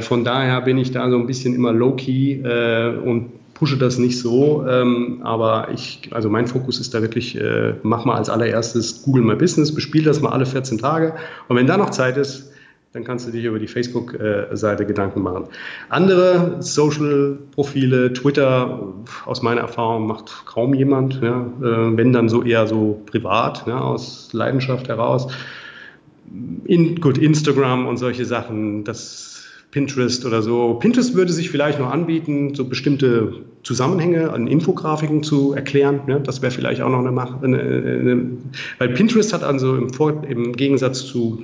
von 0.02 0.24
daher 0.24 0.62
bin 0.62 0.78
ich 0.78 0.92
da 0.92 1.10
so 1.10 1.18
ein 1.18 1.26
bisschen 1.26 1.56
immer 1.56 1.74
low-key 1.74 2.44
und 3.04 3.32
pushe 3.54 3.78
das 3.78 3.98
nicht 3.98 4.20
so, 4.20 4.66
ähm, 4.68 5.22
aber 5.24 5.70
ich, 5.74 6.10
also 6.12 6.30
mein 6.30 6.48
Fokus 6.48 6.80
ist 6.80 6.94
da 6.94 7.02
wirklich, 7.02 7.40
äh, 7.40 7.76
mach 7.84 8.06
mal 8.06 8.16
als 8.16 8.30
allererstes 8.30 9.04
Google 9.04 9.24
My 9.24 9.36
Business, 9.36 9.74
bespiel 9.74 10.04
das 10.04 10.22
mal 10.22 10.32
alle 10.32 10.46
14 10.46 10.80
Tage 10.80 11.14
und 11.48 11.56
wenn 11.56 11.68
da 11.68 11.78
noch 11.78 11.92
Zeit 11.92 12.18
ist, 12.18 12.53
dann 12.94 13.04
kannst 13.04 13.28
du 13.28 13.32
dich 13.32 13.44
über 13.44 13.58
die 13.58 13.68
Facebook-Seite 13.68 14.86
Gedanken 14.86 15.24
machen. 15.24 15.46
Andere 15.90 16.58
Social-Profile, 16.60 18.14
Twitter, 18.14 18.94
aus 19.26 19.42
meiner 19.42 19.62
Erfahrung 19.62 20.06
macht 20.06 20.46
kaum 20.46 20.76
jemand, 20.76 21.20
ja, 21.22 21.42
äh, 21.42 21.98
wenn 21.98 22.14
dann 22.14 22.30
so 22.30 22.44
eher 22.44 22.68
so 22.68 23.02
privat, 23.08 23.66
ja, 23.66 23.80
aus 23.80 24.30
Leidenschaft 24.32 24.90
heraus. 24.90 25.28
In, 26.66 27.02
gut, 27.02 27.18
Instagram 27.18 27.88
und 27.88 27.98
solche 27.98 28.26
Sachen, 28.26 28.84
das 28.84 29.44
Pinterest 29.72 30.24
oder 30.24 30.44
so. 30.44 30.76
Pinterest 30.76 31.16
würde 31.16 31.34
sich 31.34 31.50
vielleicht 31.50 31.80
noch 31.80 31.90
anbieten, 31.90 32.54
so 32.54 32.66
bestimmte 32.66 33.42
Zusammenhänge 33.64 34.32
an 34.32 34.46
Infografiken 34.46 35.24
zu 35.24 35.54
erklären. 35.54 36.02
Ne? 36.06 36.22
Das 36.22 36.44
wäre 36.44 36.52
vielleicht 36.52 36.82
auch 36.82 36.90
noch 36.90 37.00
eine. 37.00 37.10
Eine, 37.10 37.60
eine, 37.60 38.30
weil 38.78 38.90
Pinterest 38.90 39.34
hat 39.34 39.42
also 39.42 39.76
im, 39.76 39.88
im 40.28 40.54
Gegensatz 40.54 41.08
zu 41.08 41.44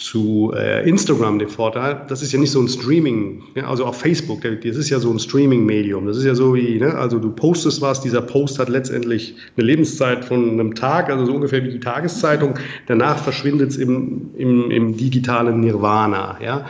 zu 0.00 0.52
äh, 0.56 0.88
Instagram 0.88 1.38
den 1.38 1.48
Vorteil, 1.48 2.00
das 2.08 2.22
ist 2.22 2.32
ja 2.32 2.38
nicht 2.40 2.50
so 2.50 2.60
ein 2.60 2.68
Streaming, 2.68 3.42
ja, 3.54 3.68
also 3.68 3.84
auch 3.84 3.94
Facebook, 3.94 4.40
das 4.42 4.76
ist 4.76 4.88
ja 4.88 4.98
so 4.98 5.10
ein 5.10 5.18
Streaming-Medium. 5.18 6.06
Das 6.06 6.16
ist 6.16 6.24
ja 6.24 6.34
so 6.34 6.54
wie, 6.54 6.78
ne, 6.78 6.94
also 6.94 7.18
du 7.18 7.30
postest 7.30 7.82
was, 7.82 8.00
dieser 8.00 8.22
Post 8.22 8.58
hat 8.58 8.70
letztendlich 8.70 9.34
eine 9.56 9.66
Lebenszeit 9.66 10.24
von 10.24 10.50
einem 10.50 10.74
Tag, 10.74 11.10
also 11.10 11.26
so 11.26 11.34
ungefähr 11.34 11.62
wie 11.64 11.70
die 11.70 11.80
Tageszeitung. 11.80 12.54
Danach 12.86 13.18
verschwindet 13.18 13.70
es 13.70 13.76
im, 13.76 14.30
im, 14.36 14.70
im 14.70 14.96
digitalen 14.96 15.60
Nirvana. 15.60 16.38
Ja. 16.42 16.66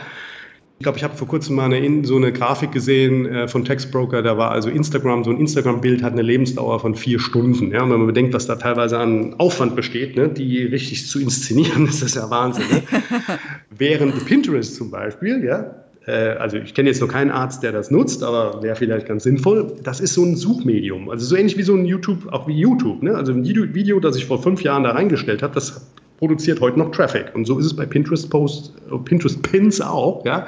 Ich 0.81 0.83
glaube, 0.83 0.97
ich 0.97 1.03
habe 1.03 1.15
vor 1.15 1.27
kurzem 1.27 1.57
mal 1.57 1.71
eine, 1.71 2.03
so 2.07 2.15
eine 2.15 2.33
Grafik 2.33 2.71
gesehen 2.71 3.27
äh, 3.27 3.47
von 3.47 3.63
Textbroker, 3.63 4.23
da 4.23 4.39
war 4.39 4.49
also 4.49 4.67
Instagram, 4.67 5.23
so 5.23 5.29
ein 5.29 5.39
Instagram-Bild 5.39 6.01
hat 6.01 6.13
eine 6.13 6.23
Lebensdauer 6.23 6.79
von 6.79 6.95
vier 6.95 7.19
Stunden. 7.19 7.71
Ja? 7.71 7.83
Und 7.83 7.91
wenn 7.91 7.99
man 7.99 8.07
bedenkt, 8.07 8.33
was 8.33 8.47
da 8.47 8.55
teilweise 8.55 8.97
an 8.97 9.35
Aufwand 9.37 9.75
besteht, 9.75 10.15
ne, 10.15 10.29
die 10.29 10.63
richtig 10.63 11.05
zu 11.05 11.21
inszenieren, 11.21 11.85
ist 11.87 12.01
das 12.01 12.15
ja 12.15 12.27
Wahnsinn. 12.31 12.63
Ne? 12.71 12.81
Während 13.69 14.25
Pinterest 14.25 14.75
zum 14.75 14.89
Beispiel, 14.89 15.43
ja, 15.43 15.75
äh, 16.07 16.29
also 16.39 16.57
ich 16.57 16.73
kenne 16.73 16.89
jetzt 16.89 16.99
noch 16.99 17.09
keinen 17.09 17.29
Arzt, 17.29 17.61
der 17.61 17.73
das 17.73 17.91
nutzt, 17.91 18.23
aber 18.23 18.63
wäre 18.63 18.75
vielleicht 18.75 19.07
ganz 19.07 19.21
sinnvoll. 19.21 19.73
Das 19.83 19.99
ist 19.99 20.15
so 20.15 20.25
ein 20.25 20.35
Suchmedium, 20.35 21.11
also 21.11 21.23
so 21.23 21.35
ähnlich 21.35 21.59
wie 21.59 21.63
so 21.63 21.75
ein 21.75 21.85
YouTube, 21.85 22.33
auch 22.33 22.47
wie 22.47 22.57
YouTube. 22.57 23.03
Ne? 23.03 23.13
Also 23.13 23.33
ein 23.33 23.45
Video, 23.45 23.99
das 23.99 24.15
ich 24.15 24.25
vor 24.25 24.41
fünf 24.41 24.63
Jahren 24.63 24.83
da 24.83 24.93
reingestellt 24.93 25.43
habe, 25.43 25.53
das 25.53 25.85
produziert 26.21 26.61
heute 26.61 26.77
noch 26.77 26.91
Traffic. 26.91 27.33
Und 27.33 27.45
so 27.45 27.57
ist 27.57 27.65
es 27.65 27.75
bei 27.75 27.83
Pinterest 27.83 28.29
Posts, 28.29 28.73
äh, 28.91 28.97
Pinterest 28.99 29.41
Pins 29.41 29.81
auch. 29.81 30.23
Ja. 30.23 30.45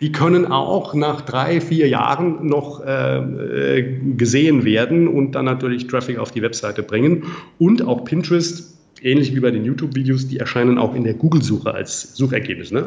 Die 0.00 0.10
können 0.10 0.46
auch 0.46 0.94
nach 0.94 1.20
drei, 1.20 1.60
vier 1.60 1.86
Jahren 1.86 2.44
noch 2.44 2.84
äh, 2.84 3.18
äh, 3.18 4.00
gesehen 4.16 4.64
werden 4.64 5.06
und 5.06 5.36
dann 5.36 5.44
natürlich 5.44 5.86
Traffic 5.86 6.18
auf 6.18 6.32
die 6.32 6.42
Webseite 6.42 6.82
bringen. 6.82 7.22
Und 7.60 7.82
auch 7.82 8.04
Pinterest 8.04 8.76
ähnlich 9.02 9.34
wie 9.34 9.40
bei 9.40 9.50
den 9.50 9.64
YouTube-Videos, 9.64 10.28
die 10.28 10.38
erscheinen 10.38 10.78
auch 10.78 10.94
in 10.94 11.04
der 11.04 11.14
Google-Suche 11.14 11.74
als 11.74 12.14
Suchergebnis. 12.14 12.70
Ne? 12.70 12.84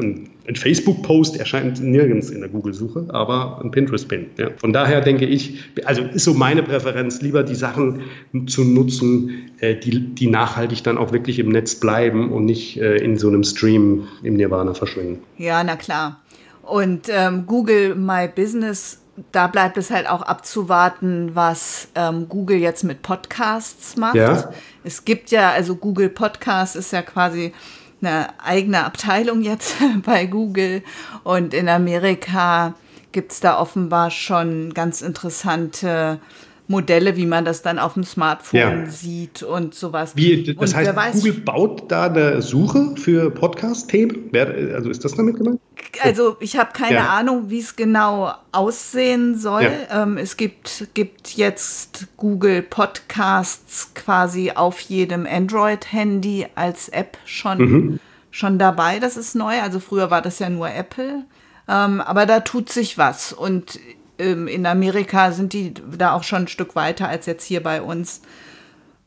Ein, 0.48 0.56
Facebook-Post 0.56 1.38
erscheint 1.38 1.82
nirgends 1.82 2.30
in 2.30 2.40
der 2.40 2.50
Google-Suche, 2.50 3.08
aber 3.10 3.62
ein 3.64 3.72
Pinterest-Pin. 3.72 4.28
Ja? 4.38 4.50
Von 4.58 4.74
daher 4.74 5.02
denke 5.02 5.26
ich, 5.26 5.60
also 5.86 6.04
ist 6.04 6.24
so 6.24 6.34
meine 6.34 6.64
Präferenz, 6.64 7.22
lieber 7.22 7.44
die 7.44 7.56
Sachen 7.56 8.02
zu 8.48 8.64
nutzen, 8.64 9.52
äh, 9.60 9.76
die, 9.76 10.00
die 10.16 10.28
nachhaltig 10.28 10.84
dann 10.84 10.98
auch 10.98 11.12
wirklich 11.12 11.40
im 11.40 11.50
Netz 11.50 11.76
bleiben 11.76 12.32
und 12.32 12.46
nicht 12.46 12.78
äh, 12.78 12.98
in 12.98 13.18
so 13.18 13.28
einem 13.28 13.44
Stream 13.44 14.08
im 14.24 14.36
Nirvana 14.36 14.74
verschwinden. 14.74 15.20
Ja, 15.38 15.64
na 15.64 15.76
klar. 15.76 16.22
Und 16.64 17.10
ähm, 17.10 17.46
Google 17.46 17.96
My 17.96 18.28
Business 18.34 19.05
da 19.32 19.48
bleibt 19.48 19.78
es 19.78 19.92
halt 19.92 20.10
auch 20.10 20.22
abzuwarten, 20.22 21.36
was 21.36 21.88
ähm, 21.96 22.28
Google 22.28 22.58
jetzt 22.58 22.84
mit 22.84 23.02
Podcasts 23.02 23.96
macht. 23.96 24.16
Ja. 24.16 24.52
Es 24.84 25.06
gibt 25.06 25.32
ja, 25.32 25.52
also 25.52 25.76
Google 25.76 26.10
Podcast 26.10 26.76
ist 26.76 26.92
ja 26.92 27.02
quasi 27.02 27.54
eine 28.02 28.28
eigene 28.44 28.84
Abteilung 28.84 29.42
jetzt 29.42 29.76
bei 30.06 30.26
Google 30.26 30.84
und 31.24 31.54
in 31.54 31.70
Amerika 31.70 32.74
gibt 33.12 33.32
es 33.32 33.40
da 33.40 33.58
offenbar 33.58 34.12
schon 34.12 34.74
ganz 34.74 35.02
interessante 35.02 36.20
Modelle, 36.68 37.16
wie 37.16 37.26
man 37.28 37.46
das 37.46 37.62
dann 37.62 37.78
auf 37.80 37.94
dem 37.94 38.04
Smartphone 38.04 38.60
Ja. 38.60 38.86
sieht 38.88 39.44
und 39.44 39.76
sowas. 39.76 40.14
Wie, 40.16 40.44
das 40.44 40.56
und 40.72 40.76
heißt, 40.76 40.88
wer 40.88 40.96
weiß, 40.96 41.14
Google 41.16 41.34
baut 41.34 41.92
da 41.92 42.06
eine 42.06 42.42
Suche 42.42 42.96
für 42.96 43.30
Podcast-Themen? 43.30 44.32
Also 44.74 44.90
ist 44.90 45.06
das 45.06 45.14
damit 45.14 45.38
gemeint? 45.38 45.60
Also 46.02 46.36
ich 46.40 46.58
habe 46.58 46.72
keine 46.74 46.96
Ja. 46.96 47.10
Ahnung, 47.10 47.50
wie 47.50 47.60
es 47.60 47.76
genau 47.76 48.34
aussehen 48.52 49.38
soll. 49.38 49.64
Ja. 49.64 50.04
Ähm, 50.04 50.18
es 50.18 50.36
gibt, 50.38 50.88
gibt 50.94 51.36
jetzt 51.38 52.08
Google 52.18 52.62
Podcasts 52.64 53.94
quasi 53.94 54.52
auf 54.54 54.80
jedem 54.80 55.26
Android-Handy 55.26 56.48
als 56.56 56.90
App 56.90 57.18
schon, 57.26 57.58
Mhm. 57.60 58.00
schon 58.32 58.58
dabei. 58.60 59.00
Das 59.00 59.18
ist 59.18 59.36
neu. 59.36 59.62
Also 59.62 59.80
früher 59.80 60.10
war 60.12 60.22
das 60.22 60.40
ja 60.40 60.50
nur 60.50 60.70
Apple. 60.70 61.24
Ähm, 61.68 62.02
aber 62.02 62.26
da 62.26 62.42
tut 62.42 62.70
sich 62.70 62.98
was. 62.98 63.32
Und 63.34 63.80
ähm, 64.20 64.48
in 64.48 64.66
Amerika 64.66 65.32
sind 65.32 65.54
die 65.54 65.74
da 65.98 66.14
auch 66.14 66.24
schon 66.24 66.44
ein 66.44 66.48
Stück 66.48 66.76
weiter 66.76 67.08
als 67.08 67.26
jetzt 67.26 67.46
hier 67.46 67.62
bei 67.64 67.82
uns. 67.82 68.22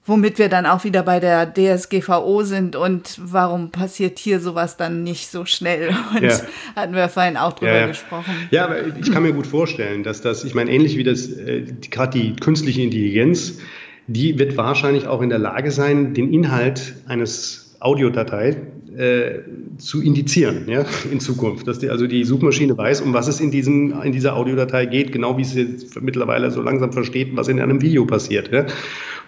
Womit 0.07 0.38
wir 0.38 0.49
dann 0.49 0.64
auch 0.64 0.85
wieder 0.85 1.03
bei 1.03 1.21
der 1.21 1.53
DSGVO 1.53 2.42
sind 2.42 2.77
und 2.77 3.18
warum 3.23 3.71
passiert 3.71 4.18
hier 4.18 4.40
sowas 4.40 4.79
dann 4.79 5.03
nicht 5.03 5.31
so 5.31 5.44
schnell? 5.44 5.90
Und 6.14 6.23
Ja. 6.23 6.40
hatten 6.75 6.94
wir 6.94 7.11
vorhin 7.11 7.37
auch 7.37 7.53
drüber 7.53 7.73
Ja, 7.75 7.81
ja. 7.81 7.87
gesprochen. 7.88 8.49
Ja, 8.51 8.64
aber 8.64 8.87
ich 8.87 9.12
kann 9.12 9.23
mir 9.23 9.35
gut 9.35 9.47
vorstellen, 9.47 10.05
dass 10.05 10.23
das, 10.23 10.44
ich 10.44 10.55
meine, 10.55 10.71
ähnlich 10.71 10.97
wie 10.97 11.05
das, 11.05 11.29
äh, 11.29 11.66
gerade 11.90 12.18
die 12.18 12.35
künstliche 12.37 12.81
Intelligenz, 12.81 13.59
die 14.07 14.38
wird 14.38 14.57
wahrscheinlich 14.57 15.07
auch 15.07 15.21
in 15.21 15.29
der 15.29 15.38
Lage 15.40 15.71
sein, 15.71 16.14
den 16.14 16.33
Inhalt 16.33 16.94
eines 17.07 17.77
Audiodatei 17.81 18.57
äh, 18.99 19.43
zu 19.79 20.03
indizieren, 20.03 20.65
ja, 20.69 20.85
in 21.11 21.21
Zukunft. 21.21 21.69
Dass 21.69 21.79
die, 21.79 21.89
also 21.89 22.09
die 22.09 22.25
Suchmaschine 22.25 22.77
weiß, 22.77 23.01
um 23.03 23.13
was 23.13 23.29
es 23.29 23.41
in, 23.41 23.51
diesem, 23.53 24.03
in 24.03 24.11
dieser 24.13 24.35
Audiodatei 24.35 24.87
geht, 24.87 25.13
genau 25.13 25.39
wie 25.39 25.45
sie 25.45 25.63
jetzt 25.63 26.01
mittlerweile 26.01 26.51
so 26.51 26.61
langsam 26.63 26.93
versteht, 26.93 27.37
was 27.37 27.47
in 27.47 27.61
einem 27.61 27.81
Video 27.81 28.05
passiert. 28.07 28.51
Ja. 28.53 28.67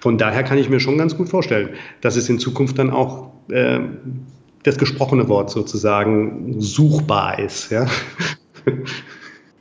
Von 0.00 0.18
daher 0.18 0.42
kann 0.42 0.58
ich 0.58 0.68
mir 0.68 0.80
schon 0.80 0.98
ganz 0.98 1.16
gut 1.16 1.28
vorstellen, 1.28 1.70
dass 2.00 2.16
es 2.16 2.28
in 2.28 2.40
Zukunft 2.40 2.78
dann 2.78 2.90
auch 2.90 3.30
äh, 3.48 3.78
das 4.64 4.76
gesprochene 4.76 5.28
Wort 5.28 5.50
sozusagen 5.50 6.60
suchbar 6.60 7.38
ist. 7.38 7.70
Ja. 7.70 7.86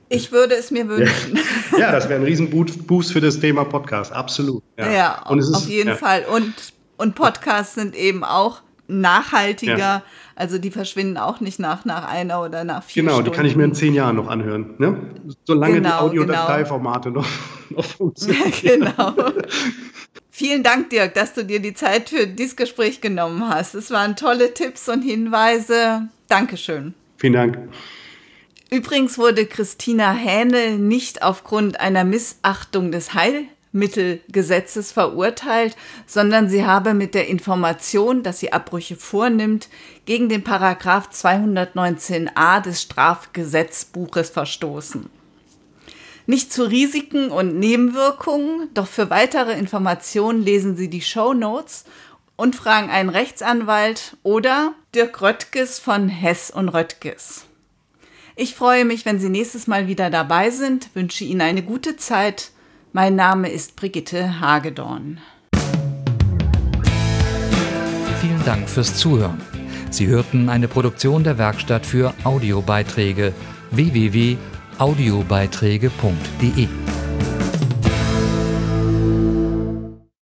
Ich 0.10 0.32
würde 0.32 0.56
es 0.56 0.72
mir 0.72 0.89
wünschen. 0.89 1.38
Ja, 1.78 1.91
das 1.91 2.10
wäre 2.10 2.19
ein 2.19 2.26
Riesenboost 2.26 3.13
für 3.13 3.22
das 3.22 3.39
Thema 3.39 3.63
Podcast, 3.63 4.12
absolut. 4.12 4.63
Ja, 4.78 5.24
Und 5.30 5.38
es 5.38 5.50
ist- 5.50 5.56
auf 5.56 5.69
jeden 5.69 5.89
ja. 5.89 5.95
Fall. 5.95 6.26
Und, 6.34 6.52
und 6.98 7.13
Podcasts 7.13 7.76
sind 7.76 7.95
eben 7.95 8.24
auch 8.24 8.62
nachhaltiger. 8.89 9.78
Ja. 9.78 10.04
Also 10.36 10.58
die 10.58 10.71
verschwinden 10.71 11.17
auch 11.17 11.39
nicht 11.41 11.60
nach, 11.60 11.86
nach 11.86 12.08
einer 12.08 12.41
oder 12.41 12.63
nach 12.63 12.84
vier 12.84 13.04
Genau, 13.04 13.15
Stunden. 13.15 13.32
die 13.32 13.36
kann 13.38 13.45
ich 13.45 13.56
mir 13.56 13.63
in 13.65 13.73
zehn 13.73 13.93
Jahren 13.93 14.15
noch 14.15 14.28
anhören. 14.28 14.75
Ne? 14.78 14.97
Solange 15.45 15.75
die 15.75 15.82
Genau, 15.82 15.99
Audiodateiformate 15.99 17.12
noch, 17.12 17.28
noch 17.69 17.86
funktionieren. 17.86 18.52
genau. 18.62 19.13
Vielen 20.32 20.63
Dank, 20.63 20.89
Dirk, 20.89 21.13
dass 21.15 21.34
du 21.34 21.43
dir 21.43 21.60
die 21.60 21.73
Zeit 21.73 22.10
für 22.10 22.25
dieses 22.25 22.56
Gespräch 22.56 23.02
genommen 23.02 23.47
hast. 23.49 23.75
Es 23.75 23.91
waren 23.91 24.15
tolle 24.15 24.54
Tipps 24.54 24.88
und 24.88 25.02
Hinweise. 25.02 26.08
Dankeschön. 26.30 26.93
Vielen 27.17 27.34
Dank. 27.34 27.58
Übrigens 28.71 29.17
wurde 29.17 29.45
Christina 29.45 30.13
Hähnel 30.13 30.78
nicht 30.78 31.23
aufgrund 31.23 31.80
einer 31.82 32.04
Missachtung 32.06 32.91
des 32.91 33.13
Heilmittelgesetzes 33.71 34.91
verurteilt, 34.91 35.75
sondern 36.05 36.49
sie 36.49 36.65
habe 36.65 36.93
mit 36.93 37.13
der 37.13 37.27
Information, 37.27 38.23
dass 38.23 38.39
sie 38.39 38.53
Abbrüche 38.53 38.95
vornimmt, 38.95 39.69
gegen 40.05 40.29
den 40.29 40.43
Paragraph 40.43 41.10
219a 41.10 42.62
des 42.62 42.82
Strafgesetzbuches 42.82 44.29
verstoßen. 44.29 45.10
Nicht 46.25 46.53
zu 46.53 46.63
Risiken 46.63 47.32
und 47.32 47.58
Nebenwirkungen, 47.58 48.69
doch 48.73 48.88
für 48.88 49.10
weitere 49.10 49.53
Informationen 49.53 50.43
lesen 50.43 50.77
Sie 50.77 50.89
die 50.89 51.01
Show 51.01 51.34
Notes 51.34 51.86
und 52.36 52.55
fragen 52.55 52.89
einen 52.89 53.10
Rechtsanwalt 53.10 54.15
oder 54.21 54.73
Dirk 54.93 55.21
Röttges 55.21 55.79
von 55.79 56.08
Hess 56.08 56.51
und 56.51 56.69
Röttges. 56.69 57.45
Ich 58.36 58.55
freue 58.55 58.86
mich, 58.86 59.05
wenn 59.05 59.19
Sie 59.19 59.29
nächstes 59.29 59.65
Mal 59.65 59.88
wieder 59.88 60.10
dabei 60.12 60.51
sind, 60.51 60.89
wünsche 60.93 61.23
Ihnen 61.23 61.41
eine 61.41 61.63
gute 61.63 61.97
Zeit. 61.97 62.51
Mein 62.91 63.15
Name 63.15 63.49
ist 63.49 63.75
Brigitte 63.75 64.39
Hagedorn. 64.39 65.19
Vielen 68.19 68.43
Dank 68.45 68.67
fürs 68.67 68.95
Zuhören. 68.95 69.39
Sie 69.91 70.08
hörten 70.08 70.49
eine 70.49 70.67
Produktion 70.67 71.23
der 71.23 71.38
Werkstatt 71.38 71.86
für 71.86 72.15
Audiobeiträge 72.23 73.36
www.audiobeiträge.de. 73.69 76.67